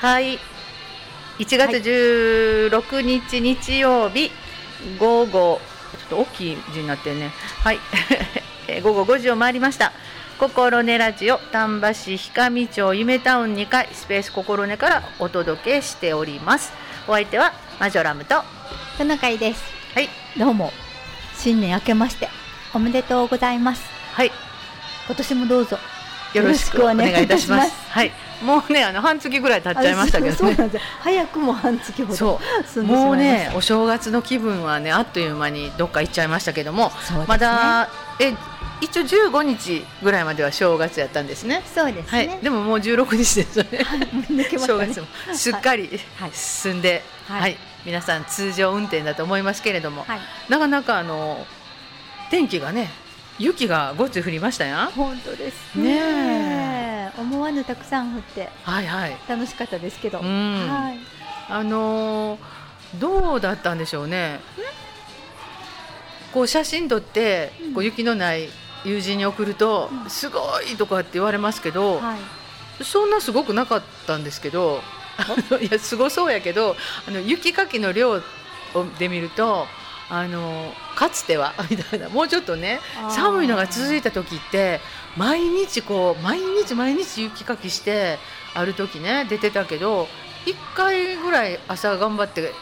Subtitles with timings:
[0.00, 0.38] はい。
[1.38, 4.30] 1月16日日曜日
[4.98, 5.60] 午後
[5.92, 7.32] ちょっと大きい字になってるね。
[7.62, 7.78] はい。
[8.68, 9.92] えー午後5時を回りました。
[10.38, 16.72] 心根ラジオ丹波市氷上町夢タウン2階スペース心根からお届けしております。
[17.08, 18.44] お相手はマジョラムとは
[18.98, 19.62] トナカイです。
[20.00, 20.08] い。
[20.38, 20.72] どうも
[21.34, 22.28] 新年明けまして
[22.74, 23.82] おめでとうございます。
[24.12, 24.32] はい。
[25.06, 25.78] 今年もどうぞ。
[26.34, 27.38] よろしくお願いいたします。
[27.38, 27.90] よろしくお願いいたします。
[27.90, 30.70] はいもうねあの半月ぐらい経っちゃいましたけどね。
[31.00, 32.40] 早くも半月ほど
[32.82, 37.24] もうねお正月の気分はねあっという間にどっか行っちゃいましたけども、ね。
[37.26, 38.34] まだえ
[38.80, 41.62] 一応15日ぐらいまでは正月やったんですね。
[41.74, 43.80] そうですはい、ねでももう16日ですよね。
[44.58, 45.06] 正月も。
[45.34, 46.30] すっかりはい。
[46.32, 47.40] 進んで、はい。
[47.40, 50.20] はい、皆さん通常運転だと思いますけれども、はい。
[50.50, 51.46] なかなかあの
[52.30, 52.90] 天気がね、
[53.38, 54.86] 雪がごっつい降りましたやん。
[54.92, 56.00] 本当ですね。
[56.00, 58.48] ね思わぬたくさん降って。
[58.62, 59.16] はいはい。
[59.28, 60.68] 楽しかったですけど、うん。
[60.68, 60.98] はい。
[61.48, 62.40] あのー
[63.00, 64.40] どうだったんでしょうね。
[66.32, 67.74] こう写真撮って、うん。
[67.74, 68.48] こう雪のない
[68.84, 70.10] 友人に送ると、うん。
[70.10, 72.84] すごいとかって言われますけど、はい。
[72.84, 74.80] そんなすごくなかったんですけど、
[75.60, 76.76] いやすごそうやけど、
[77.08, 78.20] あの雪かきの量を
[78.98, 79.66] で見ると。
[80.08, 82.08] あのかつては みたいな。
[82.08, 84.80] もうちょっとね寒いのが続いた時って
[85.16, 88.18] 毎日こう毎日毎日雪かきして
[88.54, 90.08] ある時ね出てたけど
[90.46, 92.52] 1回ぐらい朝頑張って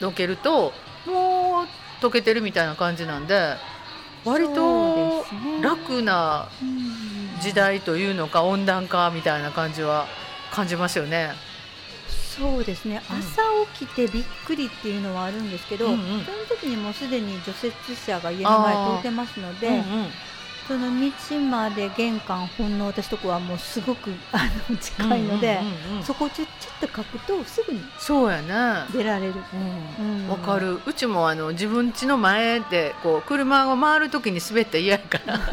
[0.00, 0.72] どけると
[1.06, 3.56] もう溶けてるみたいな感じなんで
[4.24, 5.26] 割そと
[5.62, 7.08] 楽なうん。
[7.40, 10.06] 時代というのか温暖化みたいな感じは
[10.50, 11.32] 感じますよね。
[12.38, 13.16] そうですね、うん。
[13.18, 13.42] 朝
[13.74, 15.98] 起きてびっくりっていうのはあるんですけど、うんうん。
[16.24, 19.82] その時にもうすでに除雪車が家の前通ってますので、うんうん
[20.68, 25.58] その道まで玄関本の私とこはもうすごくあの近いので、
[26.04, 28.86] そこをちょちょっと書くとすぐにそうやね。
[28.92, 29.34] 出られる。
[30.28, 30.78] わかる。
[30.86, 35.40] うちもあの自分家の前でこう車が回る時に滑ったら嫌やから。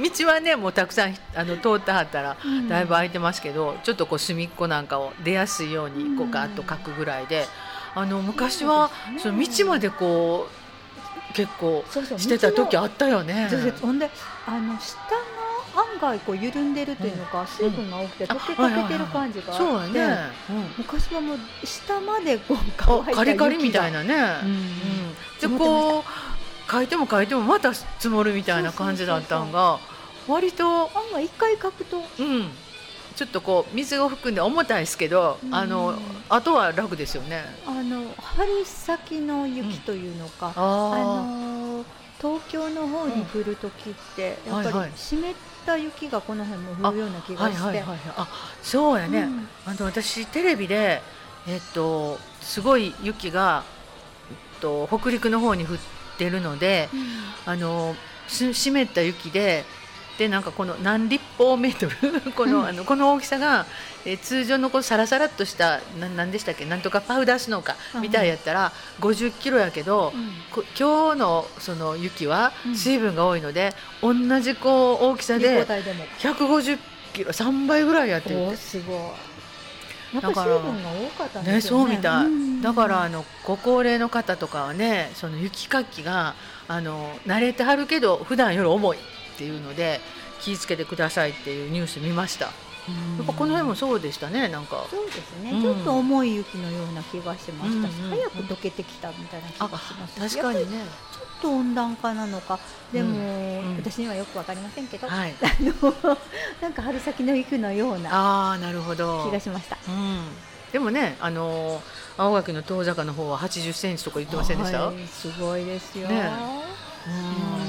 [0.00, 2.68] 道はねもうたくさんあの通ってはったらうん。
[2.68, 7.46] だいぶ空いてますけど、ちょっとこう隅っこなんかを出やすいようにこううんガーッと書くぐらいで。
[7.94, 10.61] あの昔はその道までこう
[11.32, 13.48] 結構そうそうしてた時あったよね。
[13.50, 14.10] 除雪ほんで
[14.46, 15.32] あの下が
[15.74, 20.32] 案外こう緩んでるというのか、水分が多くて溶けかけてる感じがあって、そうやね。
[20.76, 24.44] 昔はもう下までこううん乾いカリカリみたいな、なね。
[24.44, 24.50] うん。
[24.50, 25.56] うん。
[25.56, 26.02] でこう
[26.70, 29.78] 書いても書いてもまた積もるみたいな感じだったんが
[30.28, 32.50] 割と案外一回書くとうん
[33.14, 35.54] ちょっとこう水を含んで重たいですけど、うん。
[35.54, 37.44] あのあとは楽ですよね。
[37.66, 41.84] あの春先の雪というのか、ああの
[42.20, 45.20] 東京の方に降る時って、やっぱり湿っ
[45.66, 47.98] た雪がこの辺も降るような気がして、いはいはいはい。
[48.16, 48.28] あ
[48.62, 49.22] そうやね。
[49.22, 49.48] うん。
[49.66, 51.02] あの私テレビで
[51.46, 53.64] えっとすごい雪が
[54.30, 55.78] えっと北陸の方に降っ
[56.18, 56.88] てるので、
[57.44, 57.94] あの
[58.28, 59.64] す湿った雪で
[60.22, 62.66] でなんかこの何立方メートル この,、うん。
[62.66, 63.66] あのこの大きさが、
[64.04, 66.64] えー通常のこうサラサラっとしたななんでしたっけ？
[66.64, 68.02] なんとかパウダースノーかうん。
[68.02, 70.32] みたいやったら50キロやけど、うん。
[70.52, 72.76] こ今日のその雪はうん。
[72.76, 76.04] 水分が多いので、同じこう大きさで体でも。
[76.20, 76.78] 150
[77.12, 79.14] キロ3倍ぐらいやってるすご
[80.14, 80.20] い。
[80.20, 82.60] だからね、ねそうみたい、ん。
[82.60, 86.34] だからあのご高齢の方とかはねその雪かきが
[86.68, 88.98] あの慣れてはるけど普段より重い
[89.34, 90.00] っていうので
[90.40, 92.46] 気をつけてくださいっていうニュース見ました。
[92.46, 92.52] や
[93.18, 93.24] うん。
[93.24, 94.84] っぱこの辺もそうでしたねなんか。
[94.90, 95.62] そうですね、うん。
[95.62, 98.10] ちょっと重い雪のような気がしましたし、うんうん。
[98.10, 100.84] 早く溶けてきたみたいな気がしますし確かにね。
[101.12, 102.58] ちょっと温暖化なのか
[102.92, 103.20] でも、う
[103.72, 103.76] ん。
[103.76, 105.34] 私にはよくわかりませんけど、はい。
[105.42, 106.18] あの
[106.60, 109.26] なんか春先の雪のようなああなるほど。
[109.28, 109.78] 気がしました。
[109.88, 110.24] うん、
[110.72, 111.80] でもねあの
[112.16, 116.30] 青垣の遠坂の方は80センチとか言ってませんでした、はいすごいですよ、ね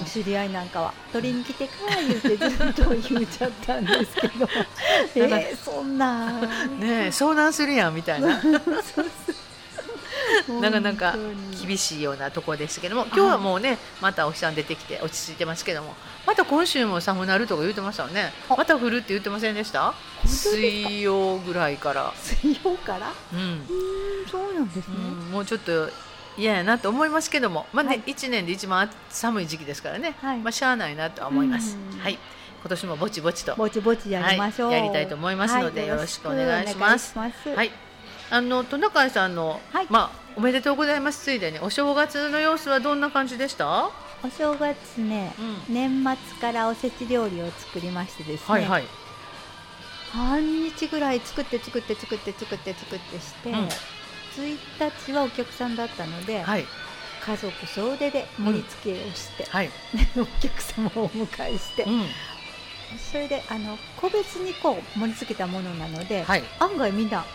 [0.06, 0.94] 知り合いなんかは。
[1.12, 4.48] 取りに来てから言ってずっと言っちゃったんですけど。
[5.16, 6.32] えー、そんな。
[6.42, 8.40] ねえ相談するやんみたいな。
[10.62, 11.16] なかなか
[11.66, 15.94] 厳しいようなところですけども今日はもうねまたお日さん出てきて落ち着いてますけども
[16.26, 18.34] また今週も寒なるとか言ってましたよね。
[18.50, 18.56] あ。
[18.56, 19.94] また降るって言ってませんでした？
[20.26, 23.12] 水曜ぐらいから、水曜から？
[23.34, 23.40] うん。
[23.40, 25.00] うーんそうなんですね、う
[25.30, 25.90] んもうちょっと
[26.38, 28.02] 嫌やなと思いますけども、まあねはい。
[28.06, 30.40] 1年で一番寒い時期ですからね、はい。
[30.40, 31.78] まあ、しゃあないなとは思います。
[31.94, 32.00] うん。
[32.00, 32.18] はい。
[32.62, 33.56] 今年もぼちぼちと。
[33.56, 34.80] ぼちぼちやりましょう、はい。
[34.80, 37.18] やりたいと思いますのではよろしくお願いします。
[37.18, 37.50] ます。
[37.50, 37.72] はい。
[38.32, 39.88] あのトナカイさんの、はい。
[39.90, 41.24] まあおめでとうございます。
[41.24, 43.92] ついでにお正月の様子はどんな感じでした、
[44.24, 45.34] お正月ね、
[45.68, 45.74] うん。
[45.74, 48.84] 年末からおせち料理を作りましてですね、はいはい。
[50.12, 53.70] 半日ぐらい作って作って作って作って作ってして、うん
[54.42, 54.58] 1
[55.06, 56.66] 日はお客さんだったので、はい。
[57.26, 59.70] 家族総出で盛り付けをして、はい、
[60.20, 62.06] お客様をお迎えして、うん。
[63.12, 67.26] それであの個別にこう盛り付けたものなので、はい、案外みんな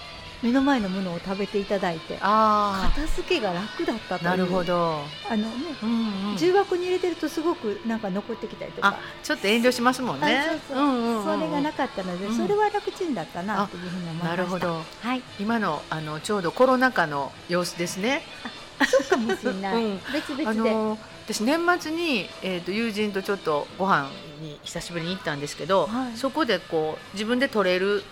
[0.43, 4.29] 目の前のものを食べていただいてあ片付けが楽だったという。
[4.29, 5.53] あなるほど、あのね、
[5.83, 6.37] うんうん。
[6.37, 8.89] 重箱に入れてるとすごくなんか残ってきたりとか。
[8.89, 10.39] あちょっと遠慮しますもんね。
[10.39, 10.79] あそうそう。
[10.79, 11.25] うんうんうん。
[11.25, 14.29] それがなかったので、うんそれは楽ちんだったなというふうに思いました。
[14.29, 14.83] なるほど。
[15.01, 15.23] はい。
[15.41, 18.23] 今のあのちょうどコロナ禍の様子ですね。
[18.87, 20.01] そうかもしれない、 うん。
[20.13, 24.09] 別々で、あの私年末に、えー、と友人とちょっとご飯
[24.41, 26.17] に久しぶりに行ったんですけど、はい。
[26.17, 28.05] そこでこう自分で取れる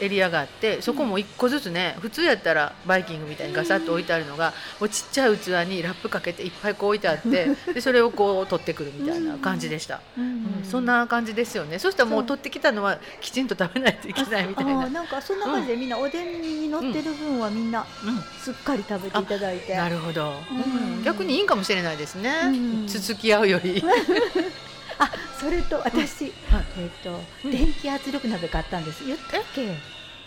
[0.00, 11.78] エリアがあってそこも一個ずつね、普通やったらバイキングみたいにガサッと置いてあるのが、もうちっちゃい器にラップかけていっぱいこう置いてあって でそれをこう取ってくるみたいな感じでした、うんうんそんな感じですよね。
[11.78, 14.88] そしたらもう取ってきたのはきちんと食べないといけないみたいな。
[14.88, 18.22] なんかそんな感じでみんなおでんに乗ってる分はみんなうん。
[18.38, 20.98] すっかり食べていただいて、なるほど、うん。
[20.98, 22.48] うん逆にいいかもしれないですね、う
[22.84, 22.86] ん。
[22.86, 23.82] つつき合うより
[24.98, 25.10] あ
[25.40, 26.64] それと私、はい。
[26.78, 27.50] えっ、と、うん。
[27.50, 29.04] 電気圧力鍋買ったんです。
[29.06, 29.68] 言ったっけ？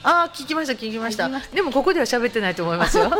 [0.03, 1.29] ああ聞きました聞きました。
[1.53, 3.11] でもここでは喋ってないと思いますよ。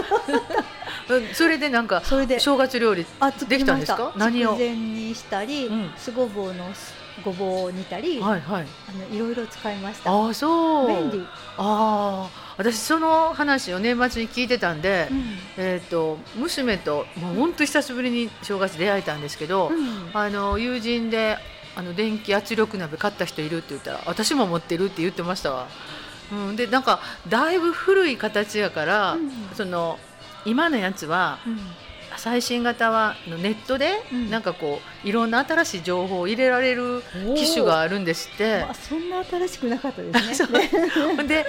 [1.10, 3.06] う んそれでなんかそれで正月料理
[3.48, 4.14] できたんですか？
[4.16, 4.54] 何を？
[4.54, 5.94] 筑前にしたり、うん。
[5.98, 6.94] すごぼうのす
[7.24, 8.66] ごぼうを煮たり、はいはい。
[8.90, 10.12] あのいろいろ使いました。
[10.12, 10.88] ああそう。
[10.88, 11.28] 便利、
[11.58, 15.24] ああ私その話を年末に聞いてたんで、うん。
[15.58, 20.10] えっ、と娘ともう本当久しぶりに正月出会えたんですけど、うん。
[20.14, 21.38] あの友人で
[21.76, 25.68] あの電気圧力鍋買った人いるって言ったら私も持ってるって言ってましたわ、
[26.32, 29.32] うん、でなんかだいぶ古い形やから、うん。
[29.56, 29.98] その
[30.46, 31.60] 今のやつはうん
[32.22, 34.30] 最新型はネットでうん。
[34.30, 37.02] なんかこういろんな新しい情報を入れられる
[37.36, 38.60] 機種があるんですって。
[38.62, 40.70] まあ、そんな新しくなかったです そね
[41.20, 41.24] う。
[41.28, 41.48] で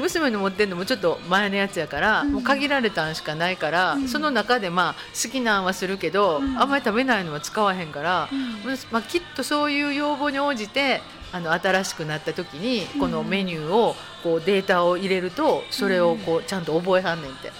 [0.00, 2.32] 娘の持ってるのもちょっと前のやつやから、うん。
[2.32, 4.08] もう限られたんしかないから、うん。
[4.08, 6.60] その中でまあ好きなんはするけど、うん。
[6.60, 8.78] あんまり食べないのは使わへんから、うん。
[8.90, 11.00] まあ、きっとそういう要望に応じて
[11.30, 13.00] あの新しくなった時にうん。
[13.02, 17.52] このメニューをこうデータを入れるとそれをこうちゃんと覚えはんねんって。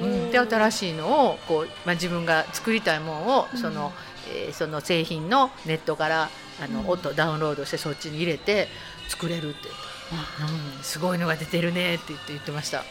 [0.00, 0.06] うう。
[0.06, 3.58] んで新しいのをこう、まあ、自分が作りたいものをうん。
[3.58, 3.92] その,、
[4.28, 6.30] えーその製品のネットから
[6.62, 6.88] あの、うん。
[6.88, 8.68] 音ダウンロードしてそっちに入れて
[9.08, 12.82] 作れるって、うん、すごいのが出てるねって言って言ってました。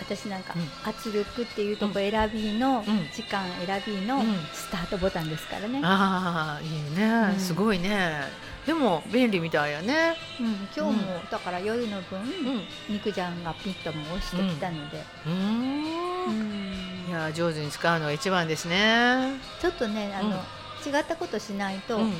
[0.00, 0.88] 私なんか、うん。
[0.88, 3.08] 圧力っていうとこ選びの、うん。
[3.12, 4.24] 時間選びのうん。
[4.52, 7.04] スタートボタンですからね、ああいいね、
[7.34, 7.38] うん。
[7.38, 8.22] すごいね
[8.66, 10.14] でも便利みたいやね。
[10.38, 12.62] うん、今日も、だから夜の分、うん。
[12.88, 17.04] 肉じゃんがピッとも押してきたので、うん。
[17.06, 17.08] ん。
[17.08, 19.34] いや上手に使うのが一番ですね。
[19.60, 20.36] ちょっとねあの、
[20.86, 22.12] 違ったことしないと、うんうん、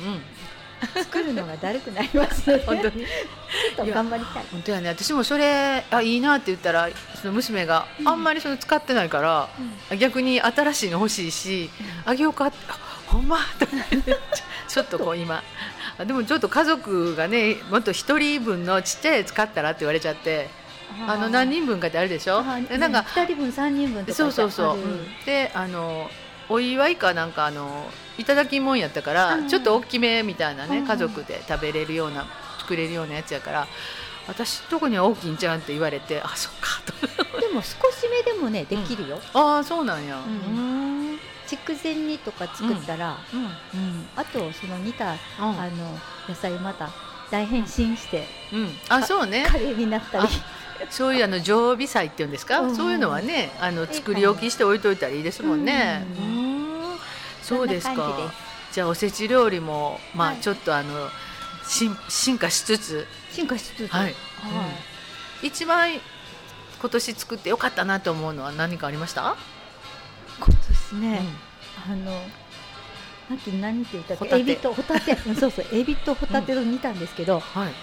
[1.03, 2.63] 作るのがだるくなりますね。
[2.65, 3.05] 本当に。
[3.05, 4.43] ちょっと頑張りたい。
[4.51, 4.89] 本当やね。
[4.89, 6.89] 私もそれあいいなって言ったら
[7.21, 8.07] その娘がうん。
[8.07, 9.49] あんまりその使ってないから、
[9.97, 11.69] 逆に新しいの欲しいし
[12.05, 13.37] あげようかってあほんま。
[13.59, 13.67] と
[14.67, 15.43] ちょっとこう今あ
[16.05, 20.49] でもちょっと家族がねもっと一人分のちっちゃいやつ買ったらって言われちゃって
[21.07, 22.41] あの何人分かってあるでしょ？
[22.43, 24.77] なんか2人分3人分とかそうそうそう、
[25.25, 26.09] であの
[26.49, 29.47] お祝いかなんかあのいただきもんやったから、うん。
[29.47, 30.85] ちょっと大きめみたいなね、うん。
[30.85, 32.25] 家族で食べれるような
[32.59, 33.67] 作れるようなやつやから
[34.27, 37.39] 私のとこには大きいんちゃうんって言われてあそっかと。
[37.39, 40.19] でも少し目でもねできるよ、ああそうなんや。
[40.19, 41.19] ううんん
[41.57, 43.43] 筑前煮とか作ったら、うん。
[43.43, 43.51] うん。
[44.15, 45.17] あとその煮た、うん。
[45.39, 46.89] あの野菜また
[47.29, 48.69] 大変身して、うん。
[48.89, 49.45] あそうね。
[49.47, 50.27] カレーになったり。
[50.89, 52.75] そういうあの常備菜っていうんですか、うん。
[52.75, 56.05] そういうのはねあの作り置きして置いといたらいいですもんね。
[56.17, 56.97] ううん。
[57.43, 58.33] そうですか。
[58.71, 60.37] じゃあおせち料理もまあはい。
[60.39, 61.09] ちょっとあの
[61.67, 64.03] 進進化しつつ、進化しつつ、はい。
[64.03, 64.09] は
[65.43, 65.47] い。
[65.47, 65.89] 一番
[66.79, 69.35] 今年作ってよかったなと思うのは何かありました？
[70.91, 71.21] 今年ね、
[71.87, 72.11] あの
[73.29, 74.35] なんて何て言ったっけ？
[74.35, 75.17] エビとホタテ。
[75.25, 77.73] う んそうそうエビとホタテの煮たんですけど、ホはい。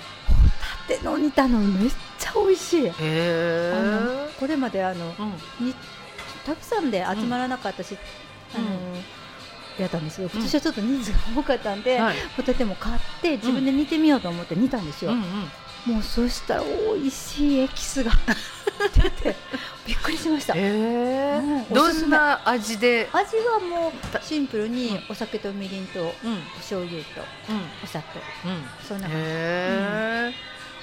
[0.88, 2.88] タテの煮たのめっちゃ美味しい。
[2.88, 5.14] あのこれまであの
[5.60, 5.66] うん。
[5.66, 5.74] に
[6.44, 7.96] たくさんで集まらなかったし、
[8.54, 8.60] うん。
[8.60, 8.70] あの
[9.78, 12.16] やったんですけど今年はちょっと人数が多かったんで、はい。
[12.36, 15.50] ホタテも買って自分で煮てみようと思って煮たんですよ、うんうん。
[15.86, 16.62] もうそしたら
[16.94, 18.10] 美味しいエキスが
[18.94, 19.36] 出て
[19.86, 20.54] びっくりしました。
[20.54, 21.74] へえうん。
[21.74, 23.08] どんな味で？
[23.12, 26.12] 味はもたうシンプルにお酒とみりんとお
[26.58, 27.22] 醤油と
[27.82, 28.18] お砂糖。
[28.44, 28.64] うん。
[28.86, 29.20] そんな感じ、へ
[30.30, 30.34] え、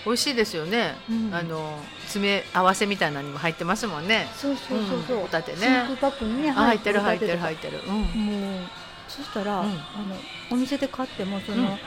[0.05, 1.33] 美味しいですよね、うん。
[1.33, 4.27] あの詰め合わせみたいなのにも入ってますもんね。
[4.35, 5.19] そうそうそうそう、う。
[5.19, 5.21] ん。
[5.23, 5.85] ホタテね。
[6.01, 7.37] パックにねあ入ってる入ってる。
[7.37, 8.05] 入ってるもう
[9.07, 9.67] そしたら、うん。
[9.67, 9.79] あの
[10.49, 11.79] お店で買ってもその、うん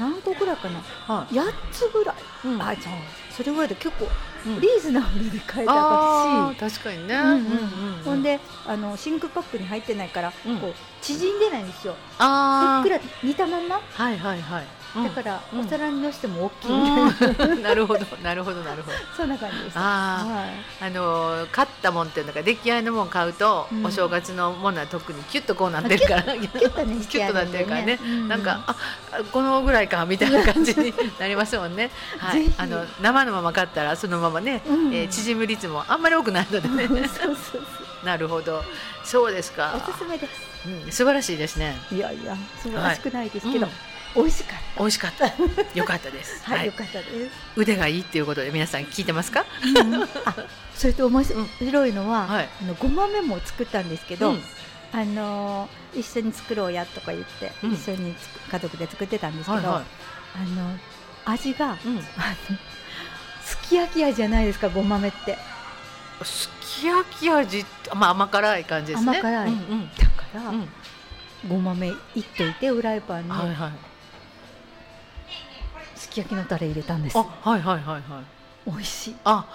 [0.00, 0.80] 何個ぐらいかな？
[1.06, 2.16] は8つぐらい、
[2.48, 2.62] い、うん。
[2.62, 2.94] あじゃあ
[3.30, 4.08] それぐらいで結構
[4.46, 4.60] うん。
[4.60, 8.02] リーズナブルで買えたあかー確かにね、うんうんうんうん。
[8.02, 10.56] しほんであの真空パックに入ってないから、うん。
[10.58, 11.92] こう縮んでないんですよ。
[11.92, 15.60] ふっくら煮たまんま、はいはいはい、うんだから、うん。
[15.60, 17.62] お皿にのしても大きいみたいな、うん。
[17.62, 18.04] なるほど。
[18.22, 18.60] なるほど。
[18.62, 18.96] なるほど。
[19.16, 19.78] そんな感じです。
[19.78, 20.84] あはい。
[20.84, 23.86] ああのー買ったもんっていうのが出来合いのもん買うと、うん。
[23.86, 26.22] お正月のものは特にキュッとこうなってるから。
[26.22, 28.28] キュッとねキュッとなってるからね、うん。
[28.28, 28.74] なんかあ
[29.32, 31.90] このぐらいかみたいな感じに なりますもんね。
[32.18, 32.50] はい。
[32.58, 34.94] あの生のまま買ったらそのままね、うん。
[34.94, 36.86] えー縮む率もあんまり多くないのでね。
[37.08, 37.62] そうそうそう
[38.04, 38.64] なるほど、
[39.04, 39.74] そうですか。
[39.76, 40.32] おすすめです。
[40.86, 41.78] うん、素晴らしいですね。
[41.92, 43.72] いやいや素晴らしくないですけど、うん
[44.14, 45.26] 美味しかった美味しかった。
[45.78, 46.42] よかったです。
[46.44, 47.30] はい、はいよ、かったです。
[47.56, 49.44] 腕がいいっていうことで皆さん聞いてますか？
[50.24, 50.34] あ、
[50.74, 54.42] それと面白いのは、はいあのごまめも作ったんですけど、うん
[54.92, 58.14] あの一緒に作ろうやとか言って、うん一緒に
[58.50, 59.82] 家族で作ってたんですけど、はいは
[60.36, 60.76] あの
[61.26, 61.88] 味が、い。
[61.88, 62.04] うん。
[63.44, 65.38] すき焼き味じゃないですかごまめって。
[66.24, 67.64] すき焼き味、
[67.94, 69.18] まあ甘辛い感じですね。
[69.18, 70.68] 甘辛いうんうんだから、うん
[71.48, 71.94] ごまめいっ
[72.36, 73.72] といてフライパンにはいはい。
[76.10, 77.20] すき焼きのタレ入れたんですあ、。
[77.20, 78.02] はいはいはいはい。
[78.66, 79.16] 美味しい。
[79.24, 79.46] あ、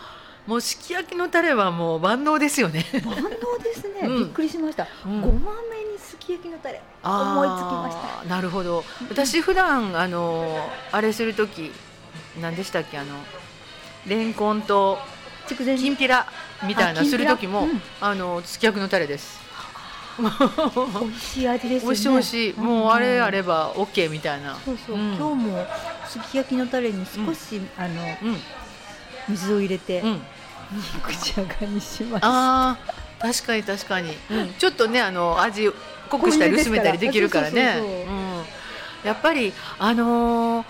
[0.48, 2.86] もうすき焼きのタレはもう万能ですよね。
[3.04, 3.30] 万能
[3.62, 4.08] ですね。
[4.08, 4.88] うんびっくりしました。
[5.06, 8.30] うんごまめにすき焼きのタレ思いつきました。
[8.30, 8.86] なるほど。
[9.10, 11.74] 私普段あのあれする時
[12.40, 12.98] 何でしたっけ？
[12.98, 13.16] あの
[14.08, 14.98] レンコンと
[15.50, 16.26] きんぴら
[16.66, 19.45] みたいなする時も、うんあのすき焼きのタレです。
[20.17, 21.91] 美味しい味ですよね。
[21.91, 22.53] 美味しい美味しい。
[22.53, 23.74] もうあれあれば。
[23.74, 24.55] ばオッケーみたいな。
[24.63, 25.65] そうそう、うん今日も
[26.07, 28.38] すき焼きのタレに少し、あのうん
[29.29, 30.22] 水を入れて、うん。
[30.95, 32.27] 肉じゃがにしました。
[32.27, 32.77] ああ
[33.19, 34.13] 確かに確かに、
[34.57, 35.69] ちょっとねあの味
[36.10, 38.05] 濃くしたり薄めたりできるからね
[39.03, 40.65] やっぱりあのー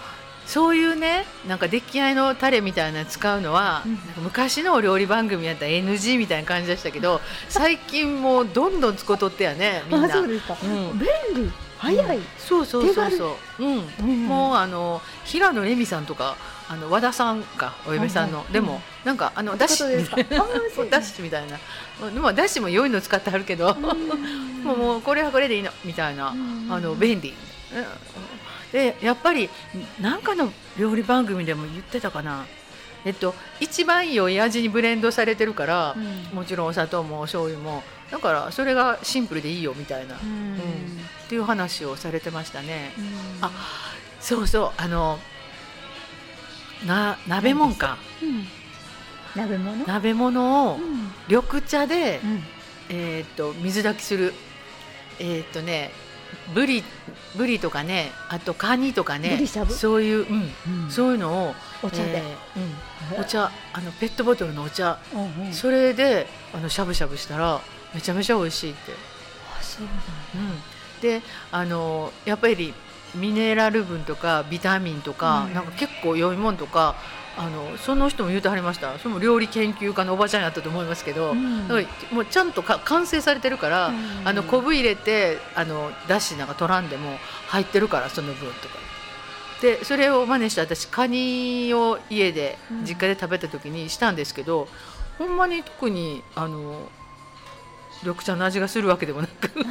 [0.45, 4.23] そういうねなんか出来合いのタレみたいなの使うのは、うん。
[4.23, 10.07] 昔のお料理番組やったら NG みたいな感じでしたけど最近もうどんどん使うとってやねみんな。
[10.07, 10.57] あそうですか。
[10.63, 10.99] うん。
[10.99, 11.51] 便利。
[11.77, 12.19] 早い。
[12.37, 13.83] そうそうそうそう、うん。
[13.99, 14.27] うん。
[14.27, 16.37] もうあの平野レミさんとか
[16.69, 18.53] あの和田さんかお嫁さんの、はいはい。
[18.53, 20.17] でも、なんかあのだしですか？
[20.89, 21.59] だしみたいな。
[22.09, 23.75] でもだしも良いの使ってはるけど、
[24.63, 26.67] もうもうこれはこれでいいのみたいな、うん。
[26.71, 27.33] あの便利、
[27.73, 27.85] うん
[28.75, 29.50] でやっぱり
[30.01, 32.46] なんかの料理番組でも言ってたかな。
[33.05, 36.00] えっと一番良い味にブレンドされてるから、う
[36.34, 36.36] ん。
[36.36, 37.84] もちろんお砂糖もお醤油も。
[38.12, 40.60] だからそれがシンプルでいいよみたいな、っうん。
[41.29, 42.91] ていう話をされてましたね。
[42.98, 43.05] うん。
[43.46, 43.51] あ
[44.20, 44.82] そうそう。
[44.82, 45.20] あの
[46.86, 47.98] な鍋もんか。
[48.22, 48.46] うん。
[49.38, 49.86] 鍋物？
[49.88, 51.13] 鍋物をうん。
[51.29, 52.44] 緑茶で、うん。
[52.89, 54.34] えーっと水炊きする。
[55.20, 55.91] えーっとね
[56.53, 56.83] ブリ
[57.35, 60.51] ブリとかねあとカニとかねそういう、うん
[60.83, 60.91] うん。
[60.91, 62.17] そういうのをお茶で？
[62.17, 64.99] えーうん、お茶あのペットボトルのお茶、
[65.51, 67.61] それであのしゃぶしゃぶしたら
[67.93, 68.91] めちゃめちゃ美味しいって、
[69.59, 70.03] あそうなんだ。
[70.35, 70.37] う
[70.99, 71.21] ん、で
[71.51, 72.73] あのやっぱり
[73.15, 75.53] ミネラル分とかビタミンとか、うん。
[75.53, 76.95] なんか結構良いもんとか
[77.38, 78.98] あのその人も言うてはりました。
[79.00, 81.68] それも料理研究家のおばちゃんやったと思いますけど、うん。
[81.68, 84.27] だからもうちゃんとか完成されてるから、うん。
[84.27, 88.75] あの昆布入れてあのだしなんか取らんでも入ってるからその分とか。
[89.62, 92.86] でそれを真似して私カニを家でうん。
[92.86, 94.68] 実家で食べた時にしたんですけど、
[95.18, 96.89] ほんまに特にあの
[98.03, 99.51] 緑茶の味がするわけでもなく。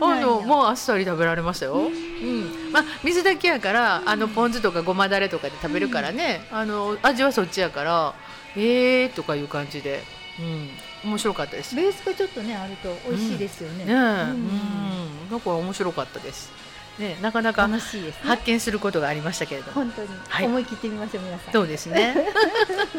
[0.00, 1.74] あのうもうあっさり食べられましたよ。
[1.74, 2.72] うん。
[2.72, 8.14] まあ、水だけやからあのポン酢とかごまだれとかで食べるからね、あの味はそっちやから
[8.56, 10.02] えーとかいう感じで、
[10.38, 11.74] うん、面白かったです。
[11.74, 13.84] ねベースがちょっとねあると美味しいですよね。
[13.88, 14.00] え、うん。
[14.00, 14.02] う
[14.34, 15.30] ん。
[15.30, 16.50] だから面白かったです。
[16.98, 17.78] ねなかなかね。
[18.22, 19.72] 発見することがありましたけれども。
[19.72, 21.52] 本当に、はい思い切ってみましょう皆さん。
[21.52, 22.14] そうですね。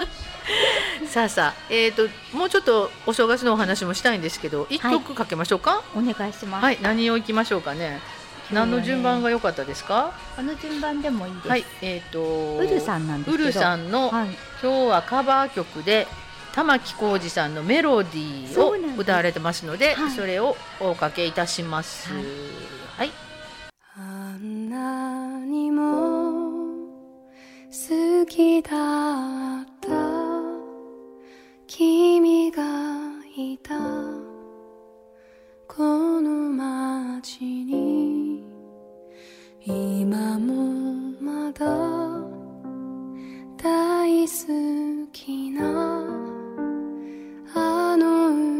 [1.07, 5.81] さあさあ、えっ、ともうちょっとお正月のお話もしたいんですけど、一曲かけましょうか？
[5.95, 6.63] お願いします。
[6.63, 8.01] はい、何をいきましょうかね。
[8.51, 10.11] 何の順番が良かったですか？
[10.37, 11.47] あの順番でもいいです。
[11.47, 12.57] はい、えっ、と。
[12.57, 13.23] ウルさんなん。
[13.25, 14.29] ウルさんの、はい。
[14.61, 16.07] 今日はカバー曲で
[16.53, 22.11] 玉置浩二さんのメロディーを歌われてますのではいそれをおかけいたします。
[22.13, 22.23] はい
[24.37, 26.55] んなにも
[27.69, 29.89] 好きだった。
[31.67, 32.63] 君が
[33.37, 33.75] いた。
[35.67, 35.83] こ
[36.21, 38.43] の街に。
[39.65, 40.53] 今も
[41.21, 41.65] まだ。
[43.57, 46.03] 大好きな。
[47.53, 48.54] あの歌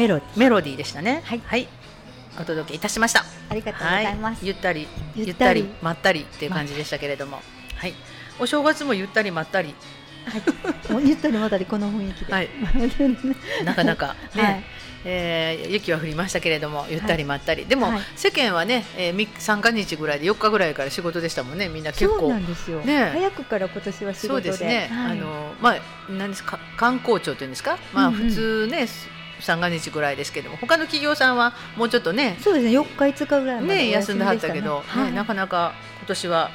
[0.00, 0.38] メロディー。
[0.38, 1.22] メロディーでしたね。
[1.26, 1.68] はい。
[2.40, 3.22] お届けいたしました。
[3.50, 5.68] ありがとうございます、ゆったりゆったたり。
[5.82, 7.42] まったりっていう感じでしたけれども、
[7.76, 7.92] はい。
[8.38, 9.74] お正月もゆったりまったり。
[10.88, 12.48] もうゆったりまったりこの雰囲気で、はい。
[13.64, 14.16] なかなか。
[14.34, 14.64] ね、はい。
[15.04, 18.00] えー雪は降りましたけれどもゆったりまったり、でも、はい。
[18.16, 21.68] 世間はね、えー、み三が日ぐらいで4日ぐらいから仕事でしたもんね。
[21.68, 22.30] みんな結構。
[22.30, 23.10] なんですよ、ね。
[23.12, 24.28] 早くから今年は仕事で。
[24.28, 25.18] そうですね、はい。
[25.18, 25.76] あのまあ
[26.08, 26.58] 何ですか？
[26.78, 27.76] 観光庁というんですか？
[27.92, 28.28] まあうんうん。
[28.30, 28.86] 普通ね、
[29.40, 32.78] 三が日ぐらいですけども他の企業さんはもうちょっとねそうですね。
[32.78, 35.10] 4日5日ぐらいねお休んではったけど、はい。
[35.10, 36.50] ね、なかなか今年は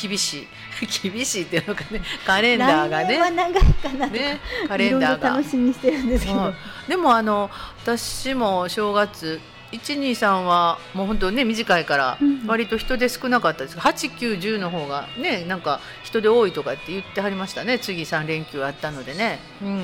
[0.00, 0.46] 厳しい
[1.10, 5.28] 厳しいっていうのかねカレンダーがね長いかなと、ねカレンダーが。
[5.30, 6.54] 楽しみにしてるんですけど、はい
[6.88, 7.50] でもあの
[7.82, 9.40] 私も正月
[9.72, 13.78] 123はもう本当ね短いからうん割と人手少なかったです。
[13.78, 17.78] 8910の方がねなんか人手多いとかって言ってはりましたね。
[17.78, 19.82] 次3連休あったのでね、うん、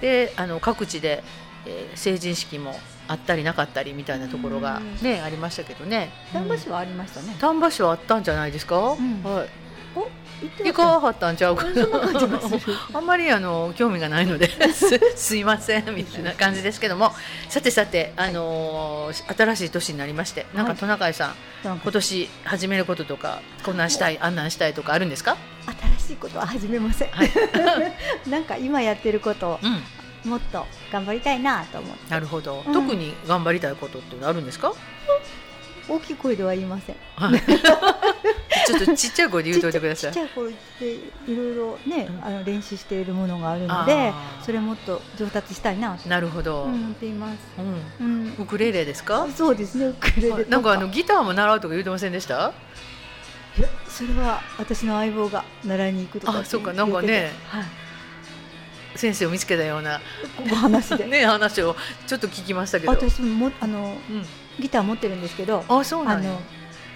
[0.00, 1.22] であの各地で、
[1.66, 2.74] えー成人式も
[3.06, 6.10] あったりなかったりみたいなところがねありましたけどね。
[6.32, 7.36] 丹波市はありましたね。
[7.40, 9.48] 丹波市はあったんじゃないですか、んはい。
[9.96, 10.06] お、行
[10.46, 11.86] って行かはったんちゃうかな。
[12.94, 17.12] あんまりあの興味がないので すすいませんみたいな感じですけども。
[17.48, 21.34] さてさて、あのー新しい年になりましてなんかはいトナカイさん、
[21.66, 21.82] なんか。
[21.84, 25.36] 今年始めることとかこんなんしたいあんなんしたいとかあるんですか、
[25.98, 27.10] 新しいことは始めません。
[27.10, 27.30] はい。
[28.28, 29.82] なんか今やってることをうん、
[30.24, 32.10] もっと頑張りたいなと思って。
[32.10, 32.72] なるほど、うん。
[32.72, 34.72] 特に頑張りたいことってあるんですか、
[35.88, 36.96] 大きい声では言いません。
[37.16, 37.40] はい。
[38.66, 40.12] ちょっとちっちゃい声で言うといてください。
[40.12, 40.54] ちっちゃい声で
[41.28, 42.24] いろいろね、うん。
[42.24, 44.10] あの練習しているものがあるので
[44.42, 46.08] それもっと上達したいなと。
[46.08, 47.38] なるほど、思っています。
[48.00, 48.06] うん。
[48.06, 49.28] うん、ウクレレですか？
[49.36, 52.54] そうですねウクレレなんかあのギターも習うとか言ってませんでした？
[53.58, 56.72] いやそれは私の相棒が習いに行くとかあそうか。
[56.72, 57.64] なんかねはい
[58.96, 60.00] 先生を見つけたような
[60.50, 61.76] お話で、ね話を
[62.06, 64.24] ちょっと聞きましたけど、私ももあのうん、
[64.60, 66.30] ギター持ってるんですけどあそうなんや。
[66.30, 66.40] あの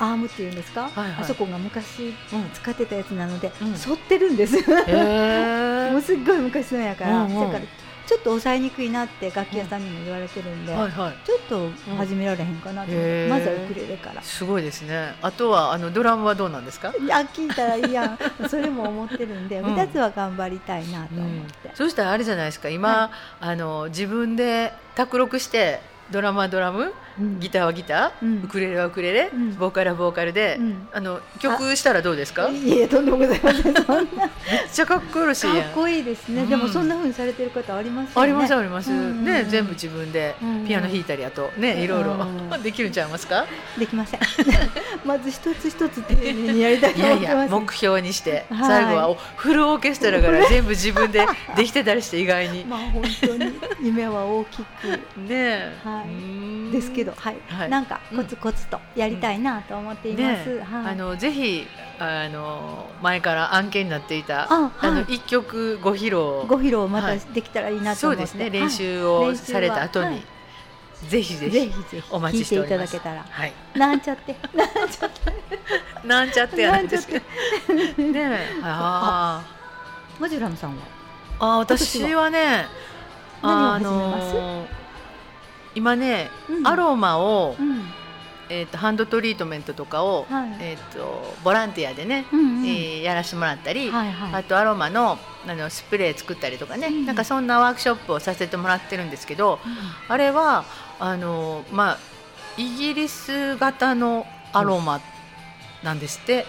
[0.01, 1.23] アームっていうんですか、はいはい。
[1.23, 2.51] あそこが昔うん。
[2.55, 3.73] 使ってたやつなので、うん。
[3.75, 4.57] 反ってるんです。
[4.57, 5.91] へー。
[5.93, 7.41] もうすっごい昔のやから、うんうん。
[7.41, 7.61] だから
[8.09, 11.27] ちょっと抑えにくいなって楽器屋さんにも言われてるんで、はいはい。
[11.27, 14.23] ちょっと始められへんかなと思って、へーまずはウクレレから。
[14.23, 15.15] すごいですね。
[15.21, 18.19] あとはあのドラムはどうなんですか、いや聞いたらいいやん。
[18.49, 19.75] それも思ってるんで、うん。
[19.75, 22.71] 二つは頑張りたいなと思って、そしたらあれじゃないですか。
[22.71, 26.93] 今、あの自分で卓録してドラムはドラムうん
[27.41, 28.43] ギターはギター、うん。
[28.45, 29.55] ウクレレはウクレレ、うん。
[29.57, 30.89] ボーカルはボーカルで、うん。
[30.93, 32.49] あの曲したらどうですか？
[32.49, 33.63] めっいえとんでもございません。
[33.63, 33.81] そんな。
[34.73, 36.49] ちゃかっこよろしいかっこいいですね、うん。
[36.49, 40.67] でもそんな風にされてる方ありますありますあります、ね全部自分でうん。
[40.67, 42.63] ピアノ弾いたりあとねいろいろうん。
[42.63, 43.47] できるんちゃいますか？
[43.79, 44.21] できません。
[45.05, 47.53] まず一つ一つ丁寧にやりたいいやいと思ってます。
[47.53, 48.59] や目標にして、はい。
[48.67, 51.27] 最後はおフルオーケストラから全部自分で
[51.57, 52.65] できてたりして意外に。
[52.69, 53.59] まあ本当に。
[53.83, 54.63] 夢は大きく。
[55.19, 56.05] ねえ、は
[56.71, 56.73] い。
[56.73, 57.69] ですけど、はい、はい。
[57.71, 60.55] なんかコツコツとやりたいなと思っています。
[60.57, 61.67] ねはい、あのぜひ
[61.99, 64.91] あの前から案件になっていたあはい。
[64.93, 67.21] の一曲ご披露ご披露またはい。
[67.33, 68.51] できたらいいなと思って、そうですね。
[68.51, 68.71] 練はい。
[68.71, 70.23] 習をされた後に、はい。
[71.09, 71.73] ぜひぜひ
[72.11, 72.97] お待ちしております。
[72.97, 73.53] 聞いただけたら、はい。
[73.75, 76.61] なんちゃって、 なんちゃって、なんちゃって。
[76.63, 77.25] やなんですけど
[77.75, 78.39] ねえ。
[78.65, 79.43] あ
[80.19, 80.81] マジュラムさんは、ー
[81.39, 82.67] あー私はね
[83.41, 84.35] 何をあ始めます？
[84.35, 84.67] の
[85.79, 86.67] 今ね、うん。
[86.67, 87.83] アロマを、うん、
[88.51, 90.57] えー、とハンドトリートメントとかを、はい。
[90.61, 92.67] えー、とボランティアでね、うんうん。
[92.67, 99.59] えーやらせてもらったり、はいはい、あとアロマのあのスプレー作ったりとかね、うんなんかそんなワークショップをさせてもらってるんですけど
[100.09, 100.65] あれは
[100.99, 101.99] あの、まあ、
[102.59, 105.01] イギリス型のアロマ
[105.83, 106.45] なんですって、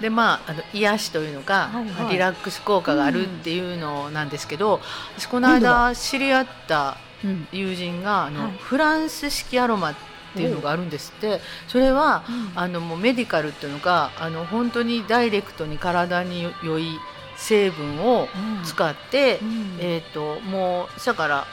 [0.00, 2.12] でまああの癒しというのか、はいはい。
[2.14, 4.80] リラックス効果があるっていうのなんですけど、
[5.18, 6.94] 私この間知り合ったうん、
[7.52, 8.52] 友人があの、はい。
[8.58, 9.94] フランス式アロマっ
[10.34, 11.40] ていうのがあるんですって。
[11.68, 16.98] それはあのもうメディカルっていうのがあの本当にダイレクトに体に良い
[17.36, 18.64] 成分をうん。
[18.64, 19.76] 使って、うん。
[19.80, 21.46] えっ、ともうだから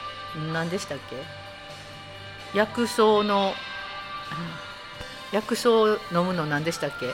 [0.52, 2.58] 何でしたっけ？
[2.58, 3.52] 薬草の
[5.32, 7.06] 薬草を飲むの何でしたっけ？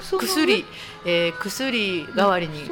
[0.00, 0.64] 薬薬、
[1.04, 2.70] えー薬代わりに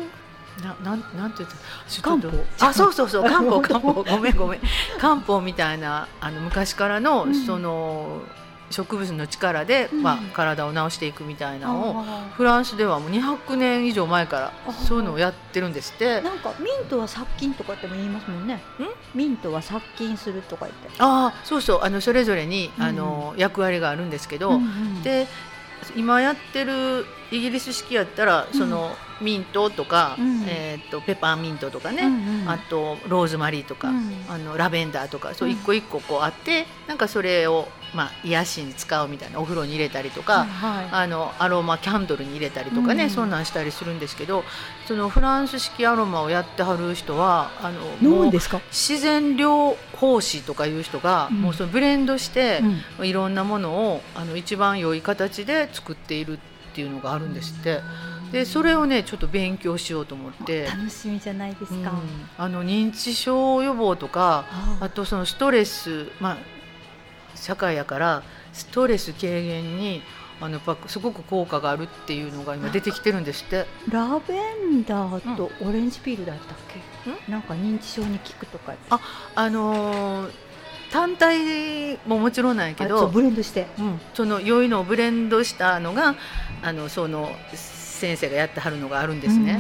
[0.62, 1.56] ななんなんて言って
[2.00, 2.02] た？
[2.02, 2.28] 漢方。
[2.60, 3.24] あそうそうそう。
[3.28, 3.92] 漢方漢方。
[3.92, 4.60] ごめんごめん。
[4.98, 7.34] 漢方みたいなあの昔からの、うん。
[7.34, 8.20] その
[8.70, 10.02] 植物の力で、うん。
[10.02, 16.20] まあ、体を治していくみたいなのを、あフランスではもう200年以上前からあそういうのをやってるんですって。
[16.20, 18.62] ーなんかミントは殺菌とかっても言いますもんね。
[19.14, 20.88] ミントは殺菌するとか言って。
[20.98, 21.80] ああそうそう。
[21.82, 22.84] あのそれぞれに、うん。
[22.84, 25.02] あの役割があるんですけど、うんうん。
[25.02, 25.26] で
[25.96, 28.58] 今やってるイギリス式やったら、うん。
[28.58, 30.44] そのミントとか、うん。
[30.46, 34.12] えー、とペパーミントとかね、うんうんあとローズマリーとか、うん。
[34.28, 35.54] あのラベンダーとかそううん。
[35.54, 40.88] 一個一個こうあって、なんかそれを、まあ、癒しに使うみたいなお風呂に入れたりとか、はいはい。
[40.92, 43.10] あのアロマキャンドルに入れたりとかね、うん。
[43.10, 44.44] そんなんしたりするんですけど
[44.86, 51.40] そのフランス式アロマをやってはる人はあの自然療法士とかいう人が、うん。
[51.42, 52.60] もうそのブレンドして、
[52.98, 53.06] うん。
[53.06, 56.38] いろんなものをあの一番良い形で作っている
[56.74, 57.80] っていうのがあるんですって。
[58.32, 60.64] でそれをねちょっと勉強しようと思って。
[60.66, 61.84] 楽しみじゃないですうん。
[61.84, 61.92] か、
[62.36, 64.88] あの認知症予防とかああ。
[64.88, 66.36] とそのストレス、まあ、
[67.36, 70.02] 社会やからストレス軽減に
[70.40, 73.66] あのやっぱすごく効果があるっていうのが今出てきてるんですって。
[73.88, 74.34] ラベ
[74.72, 76.56] ンダーとオレンジピールだったっ
[77.06, 79.06] け、なんか認知症に効くとか言って。
[79.36, 80.30] あのー
[80.94, 83.66] 単体ももちろんなんやけどブレンドして。
[83.80, 86.14] うん、その良いのをブレンドしたのが
[86.62, 89.58] あのその先生がやってはるのがあるんですね。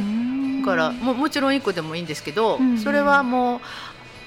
[0.60, 2.78] だからももちろん1個でもいいんですけど、うん。
[2.78, 3.60] それはも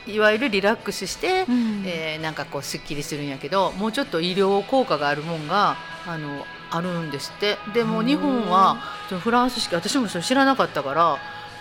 [0.06, 1.84] ういわゆるリラックスして、うん。
[1.86, 7.58] えーなんかこうすっきりするんやけどもうちょっと医療効果があるもんがあのあるんですって。
[7.74, 8.76] でも日本は
[9.24, 11.18] フランス式私もそれ知らなかったから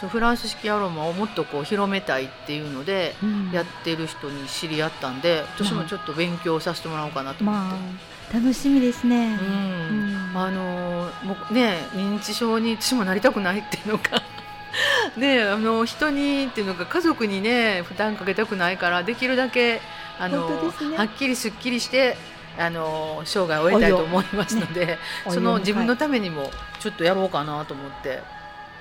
[0.09, 3.51] フランス式アロマをもっとこう広めたいっていうのでうん。
[3.53, 7.61] やってる人に知り合ったんで私もちょっと勉強させてもらおうかなと思って。
[7.71, 9.39] まあ楽しみですね。
[9.41, 10.31] うん。
[10.31, 10.37] うん。
[10.37, 14.23] あのーもうね認知症に私もなりたくないっていうのが
[15.17, 19.81] ねあの人にっていうのが家族にね負担かけたくないからできるだけ
[20.19, 20.97] あのね。
[20.97, 22.17] はっきりすっきりして
[22.59, 28.36] あの生涯を終えたいと思いますので、おそのよ自分のためにもちょっとやろうかなと思って、うん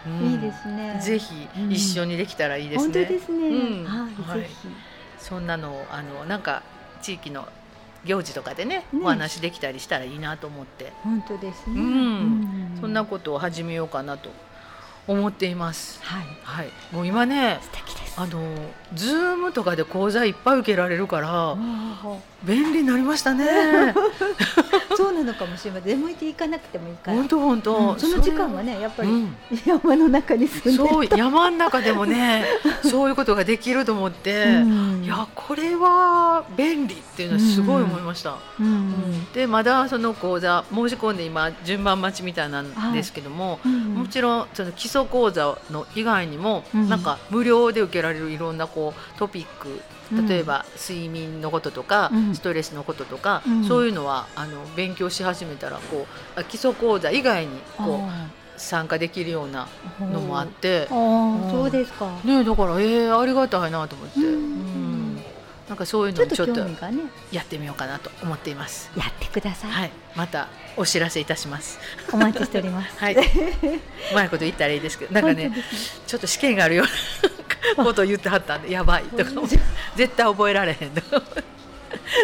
[0.08, 1.00] いいですね。
[1.02, 3.06] ぜひうん一緒にできたらいいです本当ね。
[3.06, 3.48] ですね。
[3.48, 4.48] うんはい。
[5.18, 6.62] そんなのをあのなんか
[7.02, 7.48] 地域の
[8.06, 10.94] 行事とかでねねお話できたりしたらいいなと思って。
[11.04, 11.80] 本当ですね。
[11.80, 14.30] うんうそんなことを始めようかなと
[15.08, 16.00] 思っています。
[16.04, 16.26] はい。
[16.44, 18.20] はい、もう今ね、素敵です。
[18.20, 18.40] あの
[18.94, 21.58] ズームとかで講座いっぱい受けられるからあ
[22.44, 23.46] 便利になりましたね。
[25.16, 25.86] なのかもしれません。
[25.86, 27.18] 出向いていかなくてもいいから。
[27.18, 28.00] 本当本当、うん。
[28.00, 29.36] その時間はね、やっぱりうん。
[29.66, 32.46] 山の中に住んでるそう山の中でもね、
[32.84, 35.04] そういうことができると思って、うん。
[35.04, 38.36] いやこれは便利っていうのはすごい思いました。
[38.60, 39.26] うん。
[39.34, 43.96] でまだその講座申し込んで今順番待ちみたいなんですけども、うん。
[43.96, 46.90] もちろんその基礎講座の以外にも、うん。
[46.90, 52.36] なんか無料で受けられるいろんなこうトピックうん例えば睡眠のこととか、うん。
[52.36, 53.64] ストレスのこととか、うん。
[53.64, 59.68] そういうのはあの勉強し始めたらこうあ基礎講座以外にこうあ参加できるような
[60.00, 60.88] あのもあって。
[60.88, 62.12] そうですか。
[62.24, 64.96] ねだからえー、ありがたいなと思って、うんうん。
[65.68, 66.60] なんかそういうのをちょっと
[67.32, 68.92] やってみようかなと思っています。
[68.96, 69.72] やってください。
[69.72, 71.80] はい、またお知らせいたします。
[72.14, 72.98] お待ちしております。
[73.00, 73.20] はい、う
[74.14, 77.45] まいこと言ったらいいですけど、なんかね本当、ですちょっと試験があるような
[77.76, 79.32] ことを言ってはったんで、やばいとか
[79.96, 81.22] 絶対覚えられへんとか。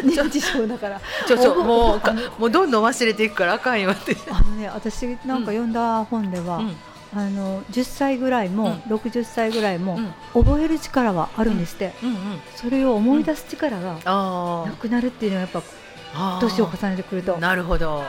[0.04, 1.02] 認知症だから。
[1.28, 2.02] ちょそうもう
[2.40, 4.16] もうどんどん忘れていくからあかんよって。
[4.30, 6.76] あのね、私なんか読んだ本では、うん
[7.14, 12.18] あの10歳ぐらいも、60歳ぐらいも、うん覚える力はあるんですって、うんうん。
[12.56, 15.62] それを思い出す力があなくなるっていうのはやっぱ
[16.14, 16.38] あ。
[16.42, 18.04] 年を重ねてくると、なるほど。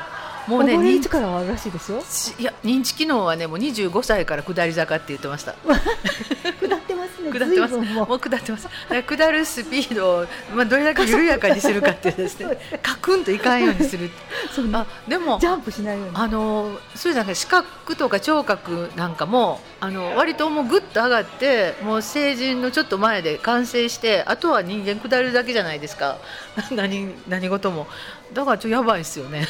[0.46, 2.02] もうね、覚える認力はあるらしいですよ。
[2.08, 5.54] 知いや認知機能はねもう25歳から下り坂って言ってました。
[5.64, 7.30] 下ってますね。
[7.30, 7.76] 下ってます。
[7.76, 8.68] ももう下ってます。
[9.06, 12.58] 下るスピードをまあどれだけ緩やかにするかっていうですね。
[12.82, 14.10] カクンといかんようにする。
[14.54, 14.72] そうね。
[14.74, 16.12] あでもジャンプしないように。
[16.14, 26.18] あのそうじゃなくて視覚とか聴覚なんかもあの割ともうぐっと上がってもう成人のちょっと前で完成してあとは人間下るだけじゃないですか。
[26.70, 27.86] 何何事も。
[28.32, 29.46] だからちょっとやばいですよね。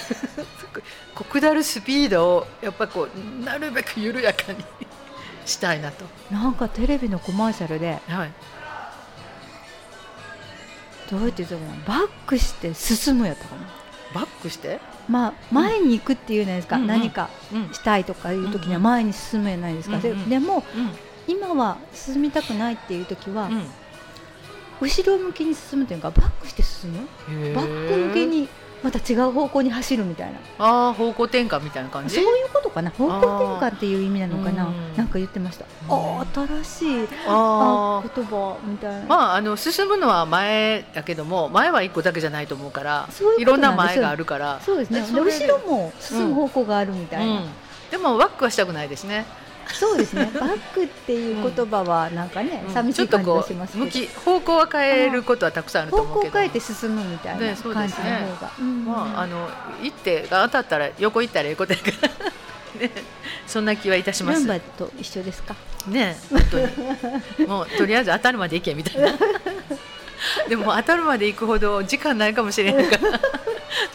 [1.14, 4.64] こう下るスピードをやっぱこうなるべく緩やかに
[5.44, 8.32] したいなと、なんかテレビのコマーシャルではい、
[11.10, 13.81] どうやって言うのかなバックして進むやったかな？
[14.14, 16.82] バックして、まあ前に行くっていうじゃないですか、うん。
[16.82, 17.72] うん何かうん。
[17.72, 20.28] したいとかいう時には前に進むやないですか、でうんうん。
[20.28, 20.90] でもうん。
[21.26, 23.64] 今は進みたくないっていう時は、うん。
[24.80, 27.54] 後ろ向きに進むというかバックして進む？
[27.54, 28.48] バック向けに
[28.82, 30.38] また違う方向に走るみたいな。
[30.58, 32.16] ああ方向転換みたいな感じ？
[32.16, 32.90] そういうことかな。
[32.90, 34.66] 方向転換っていう意味なのかな。
[34.66, 34.96] うん。
[34.96, 35.66] なんか言ってました。
[35.88, 36.20] うん。
[36.20, 36.26] あ
[36.64, 44.60] 新しいああ言葉みたいな、まあ、あの進むのは前だけども前は一個だけじゃないと思うからそういろんな前があるから。
[44.60, 45.00] そうですね。
[45.00, 47.48] 後ろも進む方向があるみたいな、うん、
[47.90, 49.26] でもワックはしたくないですね、
[49.68, 50.30] そうですね。
[50.34, 52.72] バックっていう言葉はなんかね、うん。
[52.74, 53.84] 寂しい感じがしますけど。
[53.84, 56.32] 向き方向は変えることはたくさんあると方思うけど。
[56.32, 58.28] 向変えて進むみたいな感じのですね。
[58.40, 58.84] 方が、うん。
[58.84, 59.48] まあ、あの
[59.82, 62.08] 行ってが当たったら横行ったらええことやから、
[62.80, 62.90] ね、
[63.46, 64.38] そんな気はいたします。
[64.40, 65.54] ルンバと一緒ですか？
[65.86, 66.58] ね本当
[67.42, 67.46] に。
[67.48, 69.08] もうとりあえず当たるまで行けみたいな
[70.48, 73.20] でも当たるまで行くほど時間ないかもしれないから。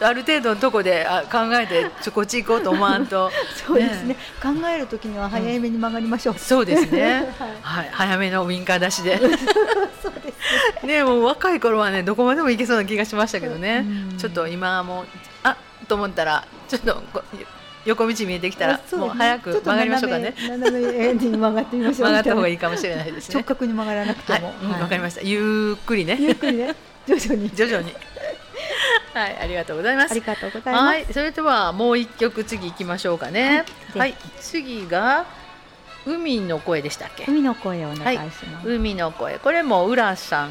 [0.00, 3.30] ある程度のとこであ考えてちょこっち行こうと思わんと。
[3.66, 4.16] そうですね。
[4.42, 7.32] 考える時には早めに曲がりましょう、そうですね。
[7.38, 7.56] はい。
[7.62, 9.18] はい、早めのウインカー出しで。
[9.18, 10.32] そうで
[10.80, 11.04] すね。
[11.04, 13.84] もう若い頃はねどこまでも行けそうな気がしましたけどね。
[14.12, 14.18] うん。
[14.18, 15.06] ちょっと今はもう
[15.44, 17.22] あと思ったらちょっとこ
[17.84, 20.34] 横道見えてきたらもう早く曲がりましょうかね。
[20.40, 22.08] 斜め斜めに曲がってみましょう。
[22.08, 23.34] 曲がった方がいいいかもしれないですね。
[23.34, 25.22] 直角に曲がらなくてはい、もうんわかりましした。
[25.22, 26.74] ゆっくりたゆっねくりね。
[27.06, 27.50] 徐々に。
[27.50, 27.94] 徐々に。
[29.14, 30.12] はいありがとうございます。
[30.12, 31.06] ありがとうございます、はい。
[31.12, 33.64] それではもう一曲次行きましょうかね。
[33.94, 34.10] ははい。
[34.10, 35.24] い、次が
[36.06, 37.24] 海の声でしたっけ？
[37.26, 39.38] 海の声をお願いします、海の声。
[39.38, 40.50] これも浦さん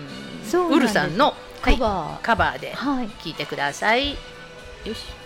[0.71, 2.21] ウルさんのカバー。
[2.21, 3.09] カバーではい。
[3.21, 4.11] 聞いてください。
[4.11, 4.15] よ
[4.93, 5.16] し。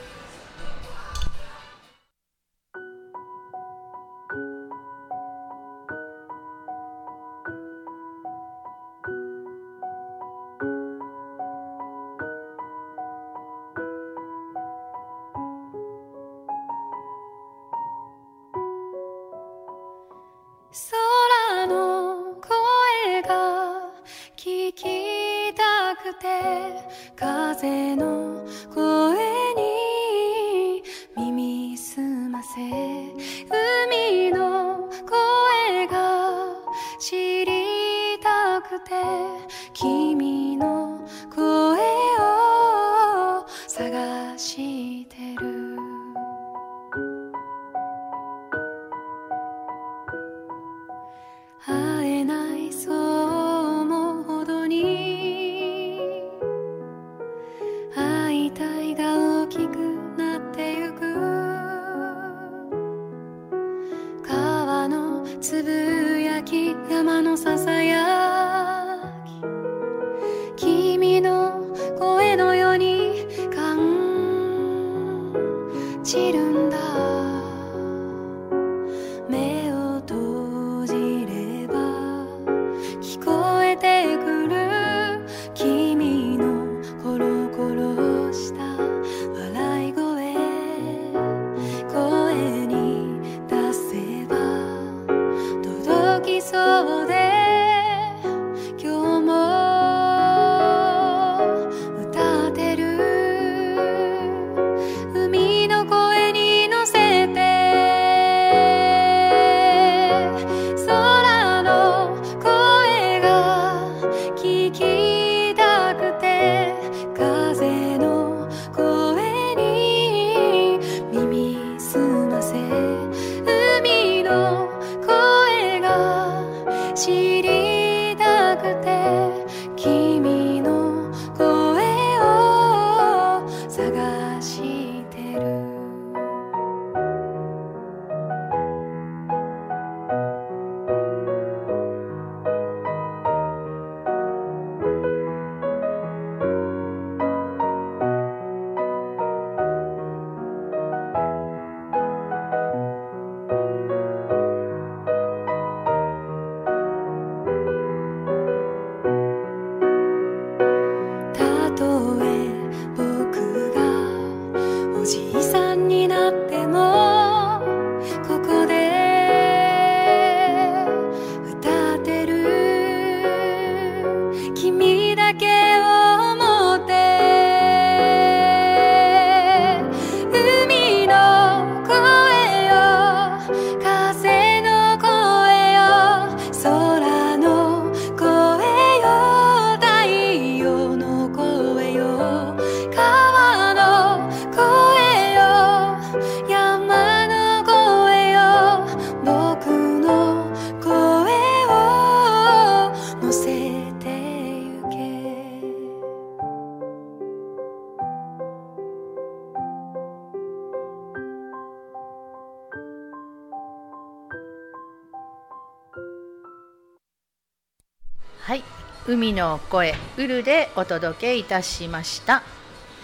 [219.11, 222.43] 海の声ウルでお届けいたしました。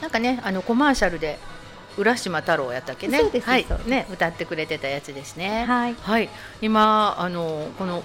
[0.02, 1.38] なんかね、あのコマーシャルで
[1.98, 3.20] 浦島太郎やったっけね？
[3.20, 5.66] そうですはいね歌ってくれてたやつですね。
[5.66, 6.30] はいはい、
[6.62, 8.04] 今あのこの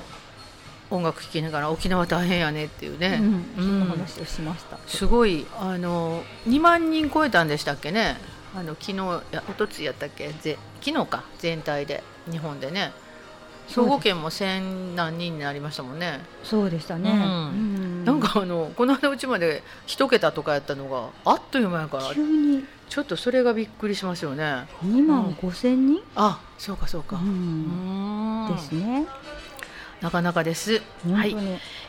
[0.91, 3.21] 音楽聴きながら沖縄大変やねっていうね。
[3.57, 4.79] うん、話をしました。
[4.89, 8.17] すごいあの2万人超えたんでしたっけね？
[8.57, 8.97] あの昨日
[9.31, 10.29] や一昨日やったっけ？
[10.41, 12.91] ぜ昨日か全体で日本でね。
[13.69, 16.21] 兵庫県も千何人になりましたもんね。
[16.43, 17.11] そうでしたね。
[17.11, 24.67] うんうんなんかあのこの間うちまで一桁とかやったのがあっという間やから急にちょっとそれがびっくりしますよね。
[24.85, 27.17] 2万5千人、あそうかそうか。
[27.17, 29.07] うんんですね。
[30.03, 30.83] なかなかです。
[31.11, 31.37] はい、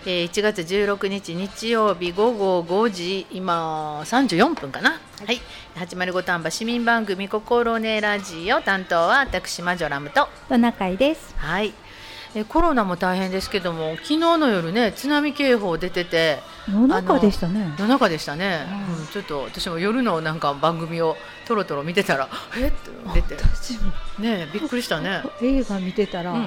[0.05, 4.91] えー、1月16日日曜日午後5時今34分かな。
[4.91, 5.41] はい、
[5.75, 11.33] 805丹波市民番組心根ラジオ担当は私マジョラムとトナカイです。
[11.37, 11.73] はい。
[12.35, 17.73] えーコロナも大変ですけども昨日の夜ね津波警報出てて夜中でしたね。
[17.77, 21.15] 夜中でしたね、うんうんちょっと私も夜のなんか番組を
[21.45, 22.27] とろとろ見てたら
[22.57, 22.69] えっ？
[22.69, 23.37] って出て。
[24.19, 26.41] ねびっくりしたね、映画見てたら、うん、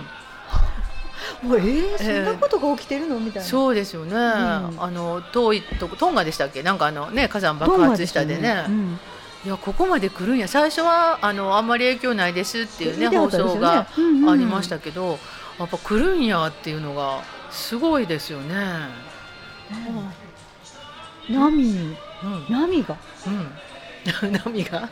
[1.42, 3.20] もうえー、そんなことが起きてるの？
[3.20, 3.48] みたいな。
[3.48, 4.16] そうですよね、ん。
[4.16, 6.64] あの遠いとこトンガでしたっけ？
[6.64, 8.64] なんかあのね火山爆発したでね。
[8.66, 8.98] うん。
[9.44, 10.48] いやここまで来るんや。
[10.48, 13.86] 最初はあのあんまり影響ないですっていうね放送があ
[14.34, 15.20] りましたけど、
[15.58, 18.54] やっぱ来るんやっていうのがすごいですよね。
[21.28, 21.62] 波。
[21.62, 22.96] にうん、波が？
[23.26, 24.88] うん、 波が？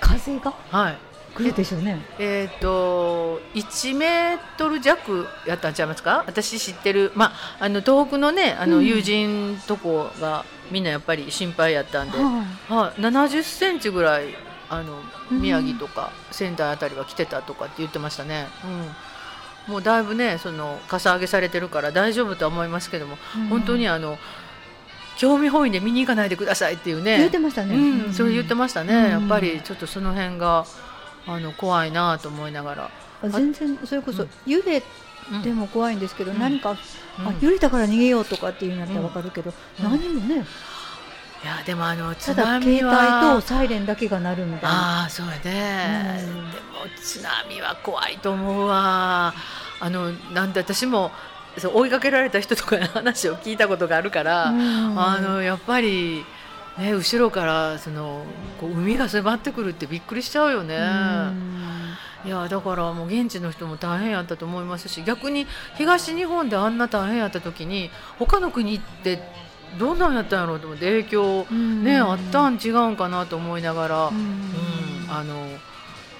[0.00, 0.54] 風が？
[0.70, 0.98] はい。
[1.34, 2.04] 来るでしょうね。
[2.18, 6.24] えっ、と1メートル弱やったんちゃいますか？
[6.26, 8.86] 私知ってる、まあ、あの東北のねあのうん。
[8.86, 14.34] 友人とこがみんなやっぱり心配やったんで、ははい、70センチぐらい
[14.70, 14.94] あの
[15.30, 18.46] うん宮城とか仙台あたりは来てたとかって言ってましたね、
[19.66, 24.18] うん、もうだいぶねそのかさ上げされてるから大丈夫とは思いますけども、い本当にあの
[25.16, 27.18] 興味本位で見に行かないでくださいっていうね。
[27.18, 27.74] 言ってましたね。
[27.76, 29.10] うん、それ言ってましたね、うん。
[29.10, 30.66] やっぱりちょっとその辺が
[31.26, 32.90] あの怖いなと思いながら、
[33.30, 34.30] 全然それこそうん。
[34.46, 34.82] 揺れ
[35.32, 35.42] うん。
[35.42, 36.38] ても怖いんですけど、うん。
[36.38, 37.28] 何か、うん。
[37.28, 39.90] あ揺れたから逃げようとかっていうんだったらわかるけど、うん。
[39.90, 40.44] 何もね、
[41.44, 45.02] いやでもあの津ただ携帯波はとサイレンだけが鳴るみたいな。
[45.02, 46.50] ああそうやね、うん。
[46.50, 49.34] でも津波は怖いと思うわ。
[49.78, 51.10] あのなんで私も
[51.58, 54.98] そう追いかけられた人とかの話を聞いたことがあるから、うん。
[54.98, 56.24] あのやっぱり
[56.78, 58.24] ね後ろからその
[58.58, 60.76] こう海が迫ってくるってびっくりしちゃうよね。
[60.76, 61.64] うん。
[62.24, 69.20] いやだからもう現地の人も大変やったと思いますし逆に東日本であんな大変やった時に他の国って
[69.78, 74.16] どんなんやったんやろうと思って影響ね、あったん違うんかなと思いながら、ううん。
[74.16, 75.46] んあの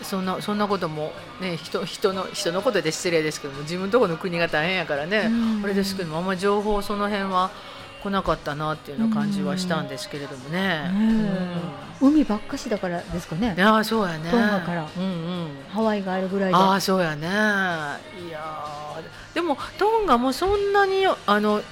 [0.03, 5.65] そんなそんなことも、ね、人人の人のことで失礼ですけども自分のところの国が大変やからね、うん。
[5.65, 7.51] あれですけどもあんまり情報その辺は
[8.03, 10.91] 来なかったなっていうような感じはしたんですけれどもね。
[10.93, 11.31] ね
[12.03, 13.49] 海ばっかしだからですかね。
[13.49, 13.61] うんい。
[13.61, 14.31] やそうやね。
[14.31, 14.87] トンガから。
[14.95, 15.49] うんうん。
[15.71, 16.55] ハワイがあるぐらいで。
[16.55, 17.27] ああそうやね。
[17.27, 17.31] い
[18.31, 19.35] やー。
[19.35, 21.63] でもトンガもそんなにあの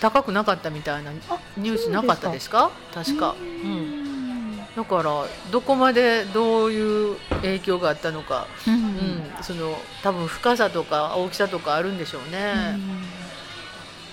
[0.00, 2.70] 高くなかったみたいなあニュースなかったですか？
[2.94, 4.58] 確か、ううん、ん。
[4.76, 8.76] だからどこまでどういう影響があったのか、ううん。
[8.76, 9.22] ん。
[9.42, 12.78] その多分深さとか大きさとかあるんでしょうね、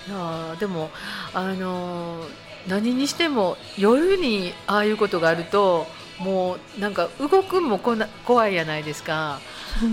[0.08, 0.90] いやーでも
[1.34, 2.28] あのー
[2.68, 5.86] 何にしても夜にああいうことがあると
[6.18, 9.38] もうなんか動くんもこな怖いやないですか。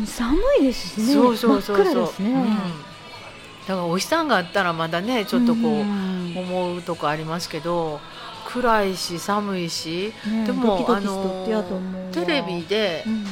[0.08, 1.14] 寒いですしね。
[1.14, 1.86] そうそうそうそう。
[1.86, 2.32] 真っ暗ですね。
[2.32, 2.93] うん
[3.68, 6.14] だからお日さんがあったらまだねちょっとこう、ん。
[6.36, 8.00] 思うとこありますけど
[8.48, 11.46] 暗いし寒いし、ねでもあの
[12.12, 13.24] テレビでうん。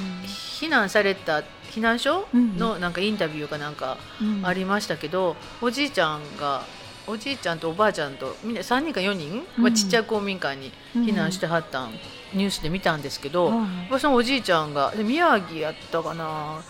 [0.61, 2.57] 避難された避難所うん。
[2.57, 4.45] のなんかインタビューかなんかうん。
[4.45, 6.63] ありましたけど、おじいちゃんが
[7.07, 9.73] おじいちゃんとおばあちゃんとみんな3人か4人、まあ、うん。
[9.73, 11.91] ちっちゃい公民館に避難してはったん、
[12.34, 13.99] ニュースで見たんですけど、はい。
[13.99, 16.61] そのおじいちゃんがで宮城やったかな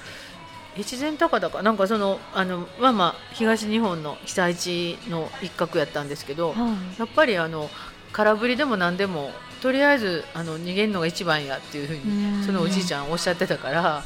[0.78, 7.00] 越前高田かなんかそのあのまあまあ東日本の被災地の一角やったんですけど、はい。
[7.00, 7.70] やっぱりあの
[8.14, 12.40] 空振りでも何でもとりあえずあの逃げるのが一番やっていうふううん。
[12.40, 14.04] にそのおじいちゃんおっしゃってたから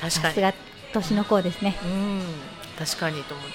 [0.00, 0.54] 確かに。
[0.92, 1.76] 年の子ですね。
[1.84, 2.22] うん。
[2.78, 3.52] 確かにと思って。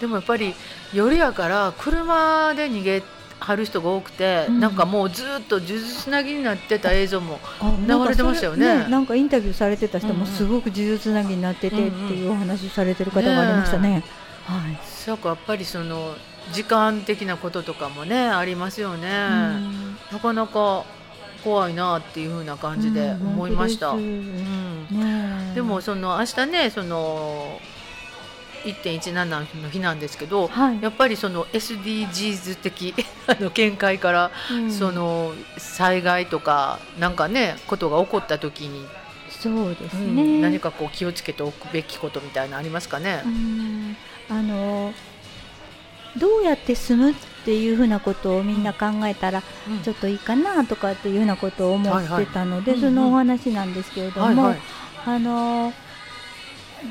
[0.00, 0.54] でもやっぱり
[0.92, 3.02] 夜やから車で逃げ
[3.44, 4.60] はる人が多くて、うん。
[4.60, 7.38] なんかもうずっと数珠つなぎになってた映像も
[7.86, 8.88] 流れてましたよね。
[8.88, 14.02] なんかインタビューされてた人もすごく呪術つなぎになっててっていうお話されてる方がありましたね。
[14.46, 14.78] はい。
[14.84, 16.14] そうかやっぱりその
[16.52, 19.96] 時間的なこととかもねありますよね、うん。
[20.10, 20.84] なかなか
[21.42, 25.54] 怖いなっていう風な感じでうん思いました、本うん。
[25.54, 27.60] でもその明日ねその
[28.64, 29.24] 1.17
[29.62, 30.82] の日なんですけどはい。
[30.82, 32.94] やっぱりその SDGs 的
[33.26, 34.70] あの見解から、うん。
[34.72, 38.86] その災害とかなんかねことが起こった時に、
[39.30, 40.40] そうですうんね。
[40.40, 43.22] 何かこう気をつけておくべきことみたいなのありますかね？
[43.24, 43.28] う。
[43.28, 43.96] ん。
[44.30, 44.92] あの
[46.16, 49.80] どうやって住むっていうふうなことをみんな考えたらうん。
[49.82, 52.90] ちょっといいかなとかっていうようなことを思ってたので、はいはい。
[52.90, 54.60] そのお話なんですけれども、はいはい。
[55.06, 55.72] あの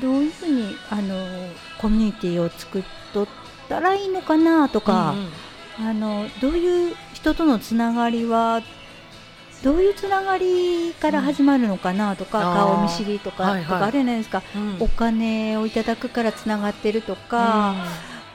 [0.00, 1.14] どういうふうにあの
[1.78, 2.82] コミュニティを作っ
[3.12, 3.26] とっ
[3.68, 5.14] たらいいのかなとか
[5.78, 5.90] うん、うん。
[5.90, 8.62] あのどういう人とのつながりは
[9.62, 12.54] どういうつながりから始まるのかなとか、うん。
[12.54, 13.64] 顔見知りとか,、はいはい。
[13.64, 14.76] とかあるじゃないですか、うん。
[14.80, 17.74] お金をいただくからつながってるとか、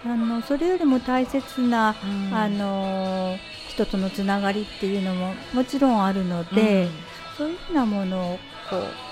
[0.06, 2.36] あのそれよりも大切な、うん。
[2.36, 3.38] あの
[3.68, 6.90] 人とのつながりっていうのももちろんあるので、
[7.38, 9.09] そういうふうなものをこう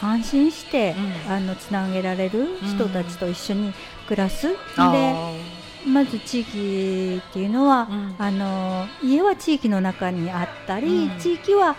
[0.00, 0.94] 安心して、
[1.26, 1.32] うん。
[1.32, 3.72] あのつなげられる人たちと一緒に
[4.06, 5.58] 暮らす、あでー。
[5.88, 8.14] まず地域っていうのは、うん。
[8.18, 11.18] あの家は地域の中にあったり、うん。
[11.18, 11.76] 地域は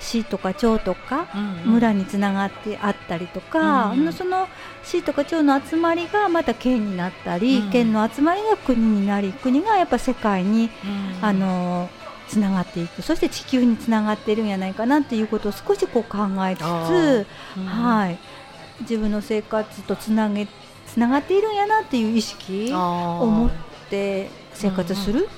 [0.00, 4.46] 市とか町とかうん村につながってあったりとか、うんあのその
[4.84, 7.70] 市とか町の集まりがまた県になったり、うん。
[7.70, 10.70] 県の集まりが国になり国がやっぱ世界に
[11.20, 11.24] うん。
[11.24, 11.90] あの
[12.28, 13.02] つながっていく。
[13.02, 17.26] そして地球につながっているんじゃないかなっていうことを少しこう考えつあつ、
[17.56, 17.64] うん。
[17.64, 18.18] はい、
[18.80, 20.46] 自分の生活とつなげ
[20.86, 22.78] つながっているんやなっていう意識あ
[23.20, 23.50] をー持っ
[23.90, 25.28] て生活するって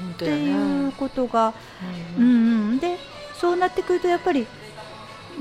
[0.00, 0.42] 本当やね。
[0.42, 1.52] いうことが、
[2.18, 2.68] ううん。
[2.68, 2.98] んうん、で
[3.38, 4.46] そうなってくるとやっぱり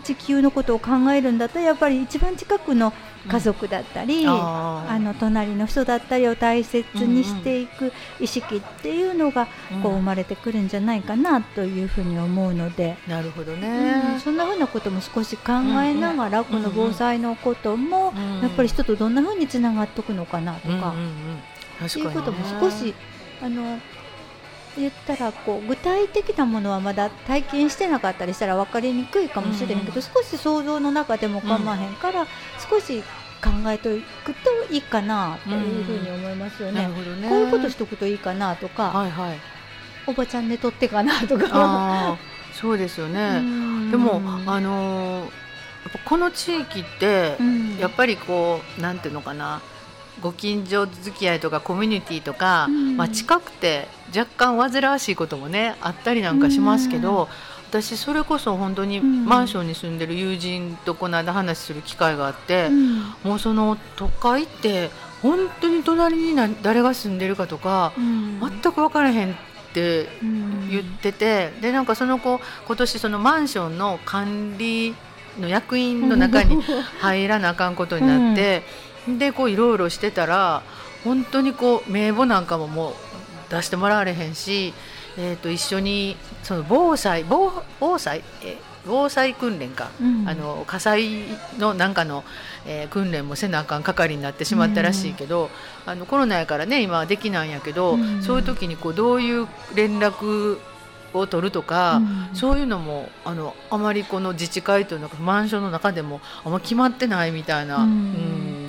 [0.03, 2.93] 地球のことを考えるんだったらやっぱり一番近くの
[3.27, 4.91] 家族だったり、あー。
[4.91, 9.47] あの隣の人だったりを大切にしていく意識っていうのが
[9.83, 13.61] こう生まれてくるんじゃないかなというふうに思うので、なるほどうん。
[13.61, 14.19] ね。
[14.23, 15.53] そんなふうなことも少し考
[15.83, 21.41] えながら、うんこの防災のことも、うんやっぱり人とどんなふうにつながっておくのかなとか、うんうんうんね。
[21.95, 22.93] いうことも少し
[23.41, 23.79] あの
[24.77, 32.25] 言ったらこう具体的なものはまだ体験してなかったりしたら分かりにくいかもしれへんけど、うん少し想像の中でも構わへんから、
[32.69, 33.01] 少し
[33.43, 36.83] 考えていくといいかなというふうに思いますよね。
[36.83, 37.29] なるほどね。
[37.29, 39.37] こういうことしとくといいかなとか、はいはい。
[40.07, 42.17] おばちゃん寝とってかなとか。
[42.53, 43.39] そうですようね。
[43.39, 45.29] んでもあのー
[46.05, 49.61] この地域ってうんやっぱりこうなんていうのかな。
[50.21, 52.97] ご近所付き合いとかコミュニティとか、うん。
[52.97, 57.29] まあ、近くて若干煩わしいこともねあったりなんかしますけど、
[57.69, 59.25] 私それこそ本当にうん。
[59.25, 62.99] マンションに住んでる友人とこの間話する機会があって、うん。
[63.23, 64.89] もうその都会って
[65.21, 68.39] 本当に隣にな誰が住んでるかとかうん。
[68.39, 69.35] 全く分からへんっ
[69.73, 70.07] て
[70.69, 74.95] 言ってて、でなんかその子今年そのマンションの管理
[75.39, 76.61] の役員の中に
[76.99, 78.63] 入らなあかんことになって、
[79.07, 80.63] でこういろいろしてたら
[81.03, 82.93] 本当にこう名簿なんかももう
[83.49, 84.73] 出してもらわれへんし、
[85.17, 88.23] えー、と一緒にその防災防防災？
[88.43, 90.27] え防災訓練か、うん。
[90.27, 91.25] あの火災
[91.57, 92.23] のなんかの、
[92.65, 95.49] えー訓練もせなあかん係になってしまったらしいけど、
[95.85, 98.23] あのコロナやからね今はできないんやけど、うん。
[98.23, 100.59] そういう時にこうどういう連絡
[101.13, 102.35] を取るとか、うん。
[102.35, 107.89] そういうのもあのあまりこの自治会というのかマンションの中でもあんま決まってないみたいな、ううん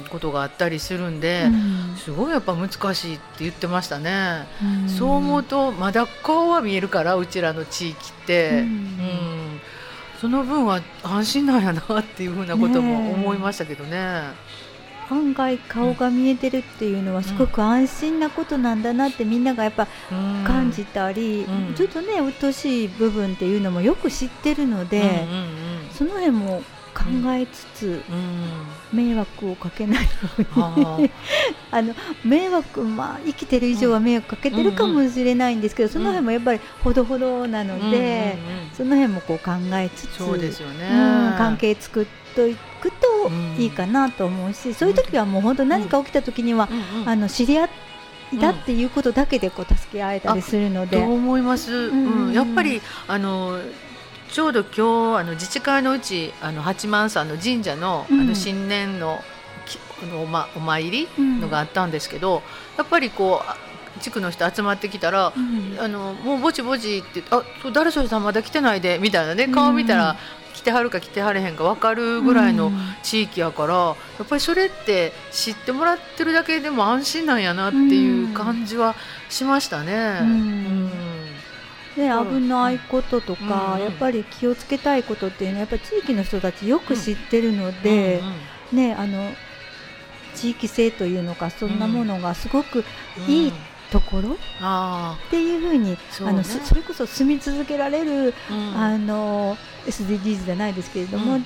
[0.00, 1.96] んことがあったりするんで、うん。
[1.96, 4.46] すごいやっぱ難しいって言ってましたね。
[4.62, 4.88] うん。
[4.88, 8.64] そう思うとまだ顔は見えるからうちらの地域って、
[10.20, 14.22] その分は安心なんやなっていうふうなことも思いましたけどね。
[15.10, 20.44] 案外顔が見えてるっていうのはすごく安心なことなんだなってみんながやっぱうん。
[20.44, 21.74] 感じたり、うん。
[21.74, 25.10] ちょっとね鬱陶しい部分っていうのもよく知ってるので、うんう
[25.56, 26.62] んその辺も
[26.94, 28.02] 考えつつ
[28.92, 31.10] 迷惑をかけないようあに
[31.70, 31.94] あの
[32.24, 38.70] 迷惑まあ生きてる以上は迷惑かけてるかもしれないんですけど、その辺もやっぱりほどほどなので、うんうんうん。
[38.72, 40.18] その辺もこう考えつつ
[41.38, 42.69] 関係作っといく
[43.56, 47.68] といいかなと思うし、そういう時はもう本当何か起きた時には、うんうんあの知り合い
[48.38, 50.98] だっていうことだけでこう助け合えたりするので。
[50.98, 53.58] と思います、うんうんやっぱりあの
[54.30, 59.18] ちょうど今日あの自治会のうちあの八幡さんの神社の,、うんあの新年の
[59.66, 62.42] きあのお,、ま、お参りうんのがあったんですけど、
[62.78, 63.56] やっぱりこうあ
[64.00, 70.16] 地区の人集まってきたら、うんあのもうぼちぼちってあ誰それさんまだ来てないでみたいなね顔見たら、うん
[70.54, 72.78] 来てはるか来てはれへんか分かるぐらいのうん。
[73.02, 78.94] 地域やから、やっぱりそれって知ってもらってるだけでも安心なんやなっていう感じは
[79.28, 80.20] しましたね。
[80.22, 80.90] うん。
[81.96, 83.82] 危ないこととか、うん。
[83.82, 88.22] やっぱり気をつけたいことっていうのはやっぱり地域の人たちよく知ってるので、
[88.72, 89.32] ねあの
[90.34, 92.84] 地域性というのかそんなものがすごく
[93.18, 93.24] うん。
[93.24, 93.52] いい
[93.90, 94.34] ところ？
[94.34, 95.16] っあ。
[95.30, 96.32] ていうふうに、そうね。
[96.32, 98.76] あのそそれこそ住み続けられる、あ、うん。
[98.76, 101.44] あの SDGs じゃないですけれども、うん。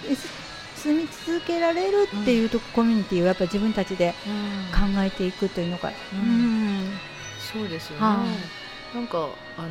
[0.76, 4.94] 住み続けられるっていうと、コミュニティをやっぱり自分たちでうん。
[4.94, 6.18] 考えていくというのが、うん。
[6.18, 6.90] うん。
[7.40, 7.98] そうですよね。
[8.00, 8.24] は
[8.94, 9.28] なんか
[9.58, 9.68] あの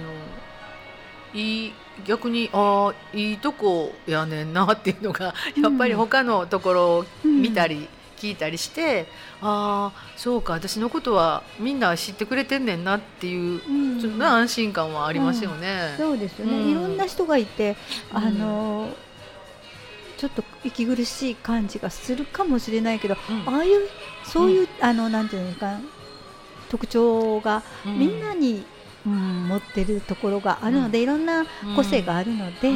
[1.33, 1.73] いい
[2.05, 9.07] 逆にああいいとこやねんなっていうのがやっぱり他のところを見たり聞いたりして、
[9.45, 10.53] ああそうか。
[10.53, 13.99] 私のことはみんな知ってくれてんねんなっていううん。
[13.99, 15.95] ちょっと安心感はありますよね。
[15.97, 16.71] そうですよね、うん。
[16.71, 17.75] いろんな人がいて、
[18.11, 18.17] うん。
[18.17, 18.89] あの
[20.17, 23.53] ちょっと息苦しい感じがするかもしれないけど、うん。
[23.53, 23.89] ああいう
[24.23, 25.79] そういう、あのなんていうのか
[26.69, 27.99] 特徴がうん。
[27.99, 28.65] みんなに、うん
[29.53, 31.45] 持ってるところがあるので、いろんな
[31.75, 32.71] 個性があるので、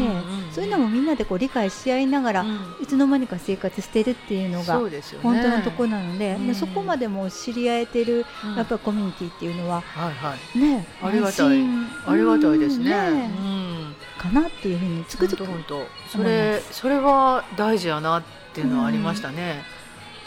[0.52, 2.58] そういうのもみんなでこう理解し合いながら、うん。
[2.82, 5.24] いつの間にか生活してるっていうのがそうですよね。
[5.24, 6.48] 本当のところなので、うん。
[6.48, 8.56] でそこまでも知り合えてるうん。
[8.56, 10.60] やっぱりコミュニティっていうのははいはい。
[10.60, 11.58] ねありがたい。
[12.08, 12.92] ありがたいですね。
[12.92, 13.16] うん。
[13.16, 13.96] うん。
[14.18, 18.24] かなっていうふうにつくづく本当それそれは大事やなっ
[18.54, 19.62] ていうのはありましたね、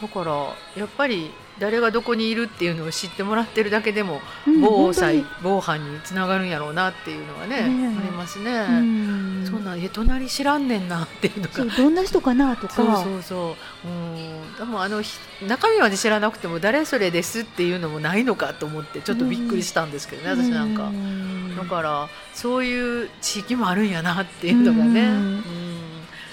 [0.01, 0.33] だから
[0.77, 7.99] やっぱり誰がどこにいるっていうのを知ってもらってるだけでも、うん防災本防犯につながるんやろうなっていうのはね、ねえ。
[7.99, 9.47] ありますね、うん。
[9.49, 11.77] そんなんえ隣知らんねんなっていうのが。
[11.77, 12.75] どんな人かなとか。
[12.75, 13.89] そうそうそう。
[13.89, 14.57] うん。
[14.57, 20.85] でもあのひ中身まで知らなくても誰それですっていうのもないのかと思ってちょっとびっくりしたんですけどね、私なんか。
[20.85, 20.93] う。
[20.93, 21.57] ん。
[21.57, 25.01] だからそういう地域もあるんやなっていうのがね。
[25.03, 25.09] うん。
[25.09, 25.19] う
[25.67, 25.80] ん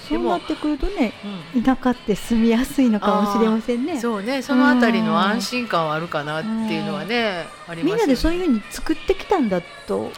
[0.08, 1.12] そうなってくるとね
[1.54, 1.62] うん。
[1.62, 4.00] 田舎って住みやすいのかもしれませんね。
[4.00, 7.92] そうね、そのあたりの安心感はあるかなっていうのはね、ありますよね。
[7.92, 10.10] みんなでそういうふうに作ってきたんだと、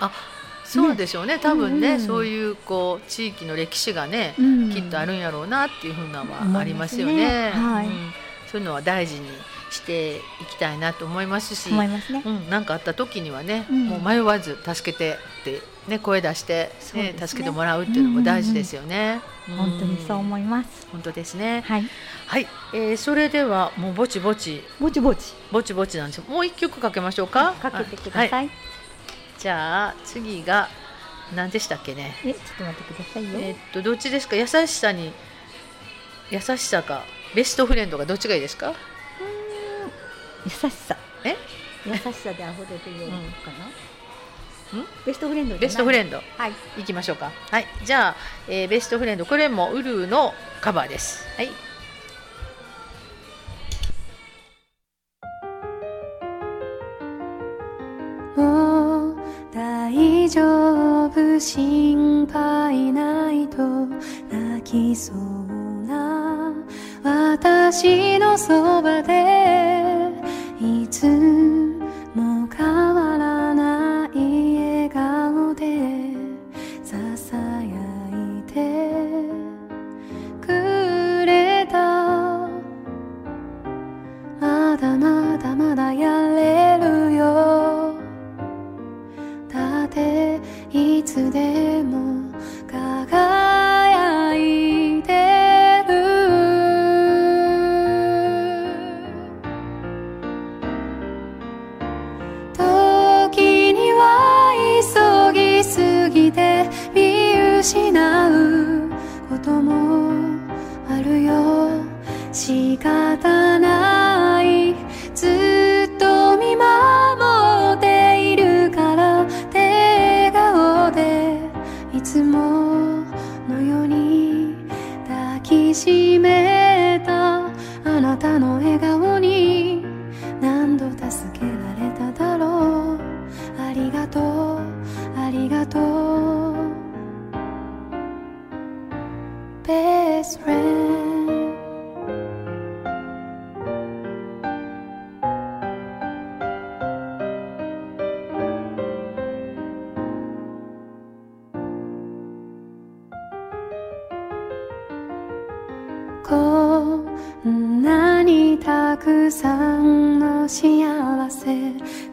[0.64, 4.70] そうでしょうね、多分ね、うんうんそういうこう地域の歴史がね、うん。
[4.70, 7.50] きっとあるんやろうなっていうふうなはありますよね。
[7.50, 7.86] はい。
[7.86, 8.12] うん。
[8.50, 9.28] そういうのは大事に
[9.70, 10.20] してい
[10.50, 12.02] きたいなと思いますし、ね。
[12.24, 13.86] うん、なんかあった時にはね、うん。
[13.86, 15.60] もう迷わず助けてって
[15.90, 19.20] ね声出して、ねね助けてもらうっていうのも大事ですよね。
[19.46, 20.86] 本当にそう思います。
[20.92, 21.62] 本当ですね。
[21.66, 21.86] はい、
[22.26, 26.24] はい、えー、それではもうぼちぼちぼちぼちぼちぼちなんですよ。
[26.28, 27.52] もう一曲かけましょうか。
[27.60, 28.30] かけてください。
[28.30, 28.50] はい、
[29.38, 30.68] じゃあ次が
[31.34, 32.14] 何でしたっけね。
[32.24, 33.30] え、ちょっと待ってくださいよ。
[33.40, 34.36] えーっとどっちですか？
[34.36, 35.12] 優しさに
[36.30, 37.02] 優しさか
[37.34, 38.72] ベストフレンドがどっちがいいですか？
[40.44, 40.96] 優しさ。
[41.24, 41.36] え？
[41.84, 43.18] 優しさで溢れてるよかな。
[43.18, 43.89] うん
[45.04, 45.56] ベストフレンド。
[45.56, 46.20] ベストフレンド。
[46.36, 46.52] はい。
[46.78, 47.32] いきましょうか。
[47.50, 48.16] はい、じゃあ、
[48.48, 51.26] えーベストフレンドこれもウルーのカバーです。
[51.36, 51.50] はい。
[58.36, 59.16] もう
[59.52, 63.86] 大丈夫心配ないと
[64.30, 65.16] 泣きそう
[65.86, 66.54] な
[67.02, 69.89] 私のそばで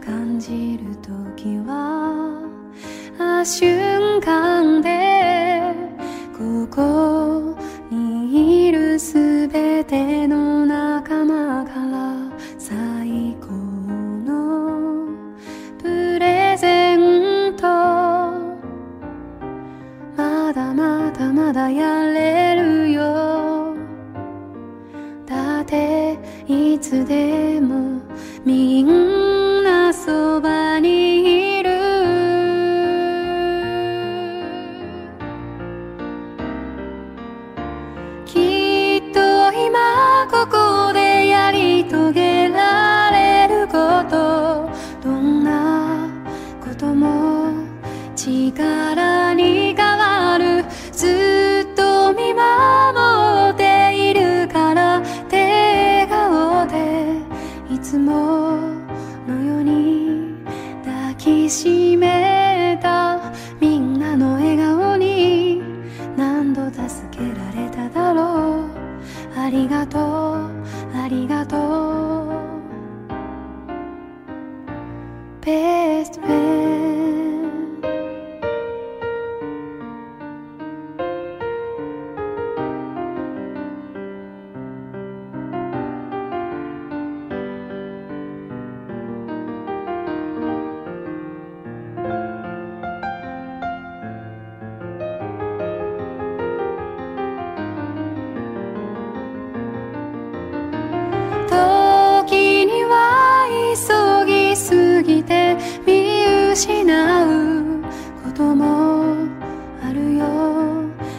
[0.03, 2.41] 感じる時は
[3.19, 3.45] あ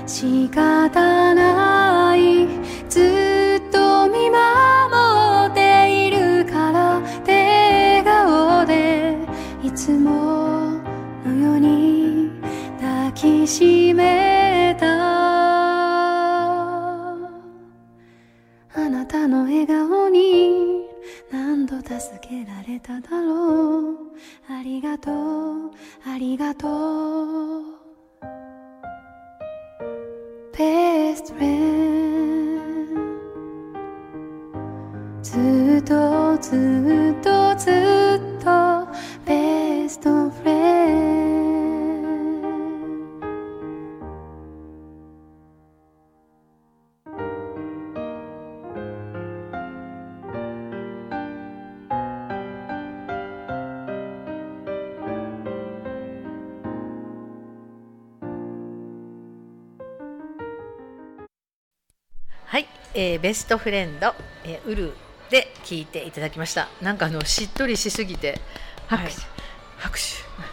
[0.09, 2.48] 仕方ない。
[2.88, 9.18] ずっと見守っているから笑顔で
[9.62, 10.72] いつも
[11.26, 12.30] のように
[12.80, 14.86] 抱きしめた。
[18.74, 20.86] あなたの笑顔に
[21.30, 23.96] 何度助けられただろう。
[24.50, 25.70] ありがとう
[26.06, 26.66] ありがと
[27.64, 27.68] う。
[35.22, 38.89] ずっとずっとずっと
[39.24, 40.38] ベストフ
[63.01, 64.12] えーベストフレンド、
[64.44, 64.92] えーウル
[65.30, 66.68] で聞いていただきました。
[66.82, 68.40] なんかあのしっとりしすぎて
[68.88, 69.09] 拍手。
[69.11, 69.14] はい。
[69.78, 69.99] 拍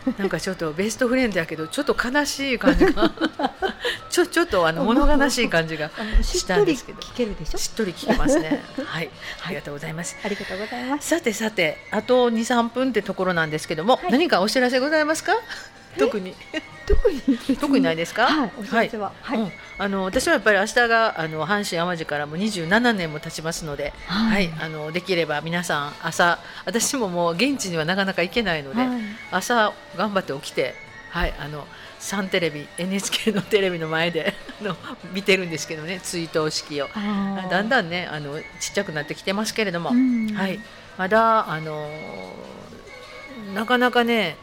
[0.05, 0.11] 手。
[0.21, 3.11] なんかちょっと ベストフレンドやけどちょっと悲しい感じが。
[4.11, 5.89] ちょちょっとあの物悲しい感じが
[6.21, 6.99] ししったとりんですけど。
[6.99, 7.57] 聞けるでしょ？
[7.57, 8.63] しっとり聞けますね。
[8.85, 9.09] はい、
[9.43, 10.15] ありがとうございます。
[10.23, 11.07] ありがとうございます。
[11.09, 14.11] さてさてあと2、3分ってところなんですけども、はい。
[14.11, 15.33] 何かお知らせございますか？
[15.97, 16.35] 特に
[16.85, 17.21] 特に。
[17.57, 18.25] 特にないですか？
[18.27, 19.11] はいお知らせは。
[19.21, 24.45] はい、うん、あの私はやっぱり明日があの阪神・淡路からも27年も経ちますので、は、はい。
[24.45, 28.99] いあのできれば皆さん朝私ももう現地にはなかなか行けないので、はい。
[29.31, 30.75] 朝頑張って起きて、
[31.11, 31.65] はい、あの
[31.99, 34.75] サンテレビ NHK のテレビの前で あの
[35.13, 36.89] 見てるんですけどね追悼式を。
[37.49, 40.33] だんだんねあのちっちゃくなってきてますけれども、うん。
[40.35, 40.59] はい、
[40.97, 41.89] まだあの
[43.53, 44.37] なかなかね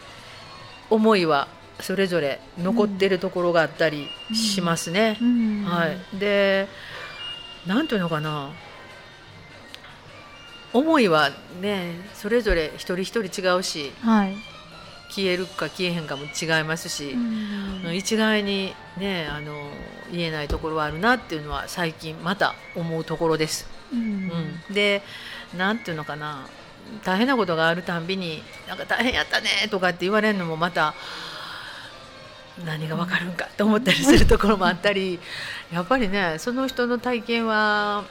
[0.90, 1.49] 思いは
[1.83, 5.18] それぞれ残ってるところがあったりしますね。
[5.20, 5.64] うん。
[5.64, 6.68] はい、で
[7.66, 8.51] なんていうのかな。
[10.72, 11.30] 思いは
[11.61, 14.35] ねそれぞれ一人一人違うしはい、
[15.11, 19.53] 消えるか消えへんかも違いますし、うん一概にねあの
[20.11, 23.66] 言えないところはあるなっていうのは最近また思うところです。
[23.93, 23.99] うん。
[24.68, 25.03] うん、で
[25.57, 26.47] なんていうのかな。
[27.05, 30.95] 大変なことがあるたんびに「なんか大変やったね」とかって言われるのもまた
[32.66, 35.18] 何がわかるんかと思ったりするところもあったり
[35.72, 38.05] やっぱりねその人の体験は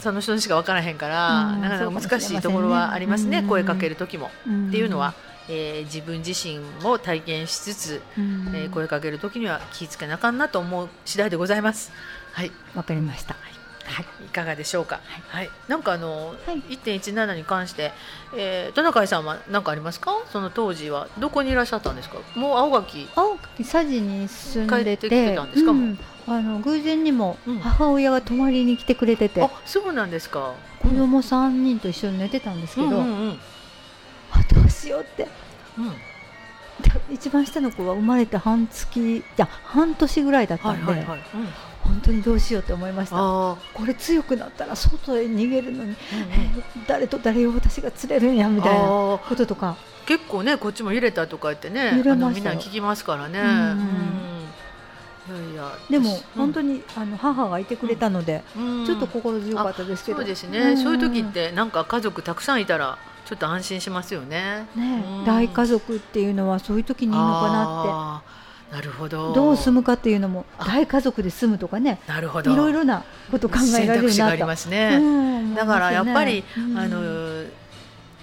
[0.00, 4.30] その人にしか分からへんから、うんなかなか難しいところはありますねうん声かける時も。
[4.46, 4.68] うん。
[4.68, 5.14] っていうのは、
[5.48, 8.52] えー自分自身も体験しつつ、うん。
[8.54, 11.92] えー声かける時には気ぃつけなあかんなと思う次第でございます。
[12.32, 12.50] はい。
[12.74, 13.36] わかりました
[13.84, 15.00] はい、いかがでしょうか？
[15.28, 16.62] はい、なんかあの、はい。
[16.62, 17.92] 1.17に関して、
[18.36, 20.12] えー、トナカイさんは何かありますか？
[20.32, 21.08] その当時は。
[21.18, 22.16] どこにいらっしゃったんですか？
[22.34, 23.08] もう青垣。
[23.14, 25.06] 青垣佐治に住んでて。
[25.06, 25.70] 帰ってきてたんですか？
[25.72, 25.98] うん。
[26.26, 27.58] あの偶然にもうん。
[27.58, 30.54] 母親が泊まりに来てくれてて、あ、そうなんですか。
[30.82, 33.38] 子供三人と一緒に寝てたんですけど、うんうんうん。
[34.32, 35.28] あどうしようって。
[35.76, 41.18] うん、で一番下の子は生まれて半月いや半年ぐらいだったんで、はいはいはい。
[41.34, 41.48] うん、
[41.84, 43.16] 本当にどうしようって思いました。
[43.18, 45.94] あこれ強くなったら外へ逃げるのに、あ、
[46.76, 46.84] うん。
[46.86, 49.76] 誰と誰を私が釣れるんやみたいなこととか。
[50.06, 53.38] 結構ねこっちも揺れたとか言ってね揺れましみんな聞きますからね。
[53.38, 58.86] いやいやでも私本当にあの母がいてくれたので、うん。
[58.86, 60.18] ちょっと心強かったですけど。
[60.18, 64.66] そうですね、んそういう時ってなんか家族たくさんいたらちょっと安心しますよね。
[64.76, 65.24] ねうん。
[65.24, 68.33] 大家族っていうのはそういう時にいいのかなあー
[68.74, 69.32] なるほど。
[69.32, 72.52] どう住むかっていうのもあ大家族で住むとかねなるほど。
[72.52, 74.98] いろいろなこと考えられるなとありますね。
[75.00, 77.44] うんだからやっぱり、思いますよねあの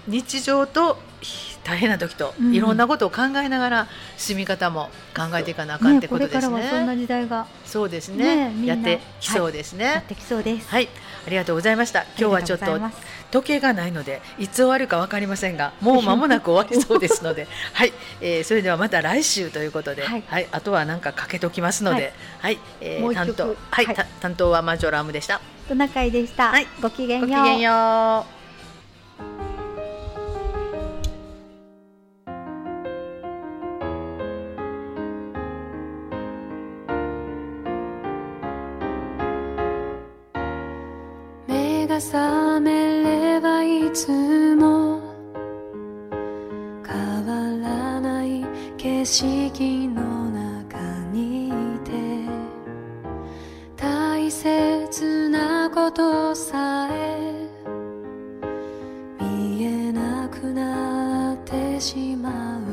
[0.07, 2.53] 日常とひ大変な時と、うん。
[2.53, 3.87] いろんなことを考えながら
[4.17, 6.41] 住み方も考えていかなあかんってことれですね。
[6.41, 8.53] からはそんな時代がそうですね。
[8.65, 9.85] やってきそうですね。
[9.85, 10.69] やってきそうです。
[10.69, 10.89] はい、
[11.27, 12.03] ありがとうございました。
[12.17, 12.79] 今日はちょっと
[13.31, 20.43] 時計がないのでいつ終わるかわかりませんが、もう間もなく終わりそうですので、 はい、えーそれではまた来週ということで、ははい。
[20.43, 23.35] い、あとはなんかかけときますので、はい、えーもう一曲。
[23.35, 23.95] 担当、はい、はい。
[23.95, 25.39] た担当はマジョラムでした。
[25.67, 26.49] トナカイでした。
[26.49, 26.67] はい。
[26.81, 27.29] ごきげんよう。
[27.29, 28.25] ごきげんよ
[29.47, 29.50] う。
[42.01, 44.99] 覚めればいつも
[46.83, 47.35] 変わ
[47.69, 48.43] らない
[48.75, 50.79] 景色の中
[51.11, 51.51] にい
[51.85, 51.91] て
[53.77, 57.47] 大切なことさえ
[59.19, 62.70] 見えなくなってしまう。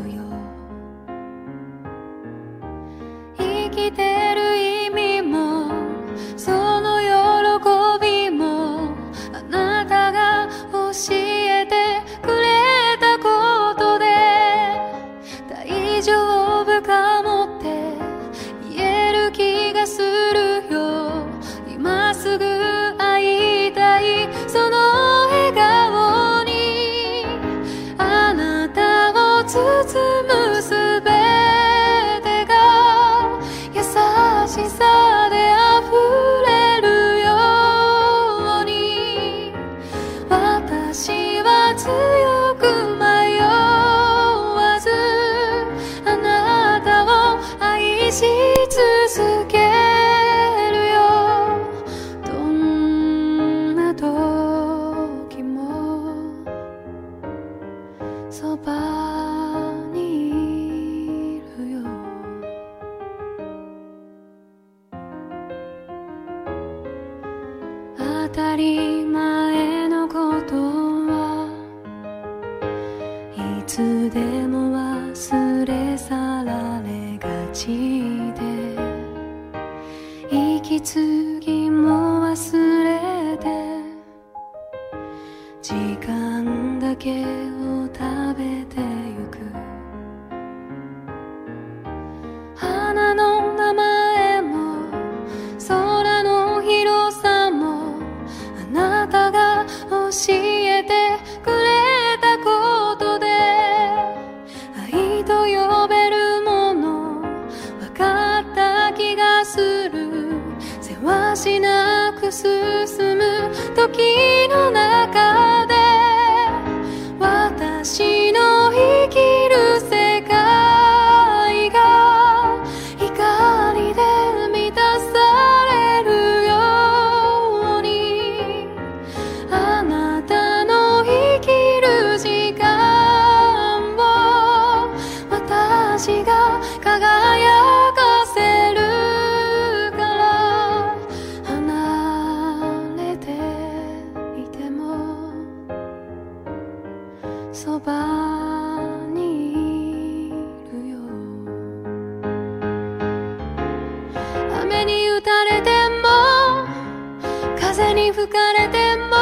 [158.19, 159.14] 吹かれても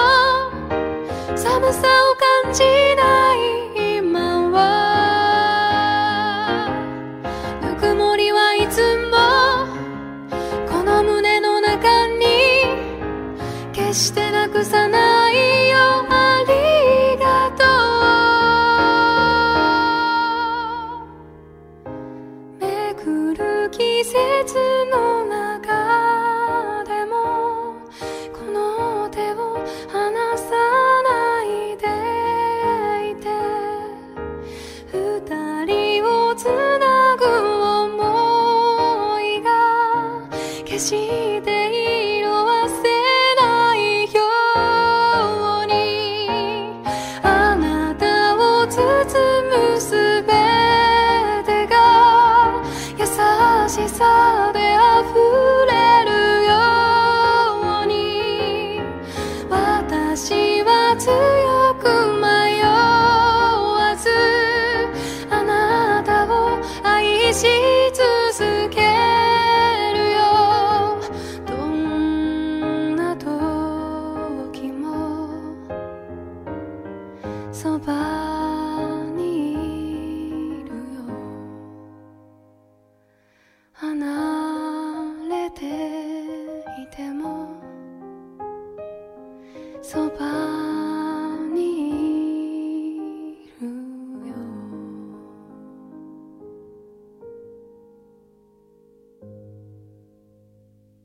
[1.36, 2.62] 寒さを感じ
[2.96, 4.56] ない今は。
[7.60, 8.80] ぬくもりはいつ
[9.10, 9.18] も
[10.66, 12.24] この胸の中に。
[13.74, 15.05] 決してなくさない。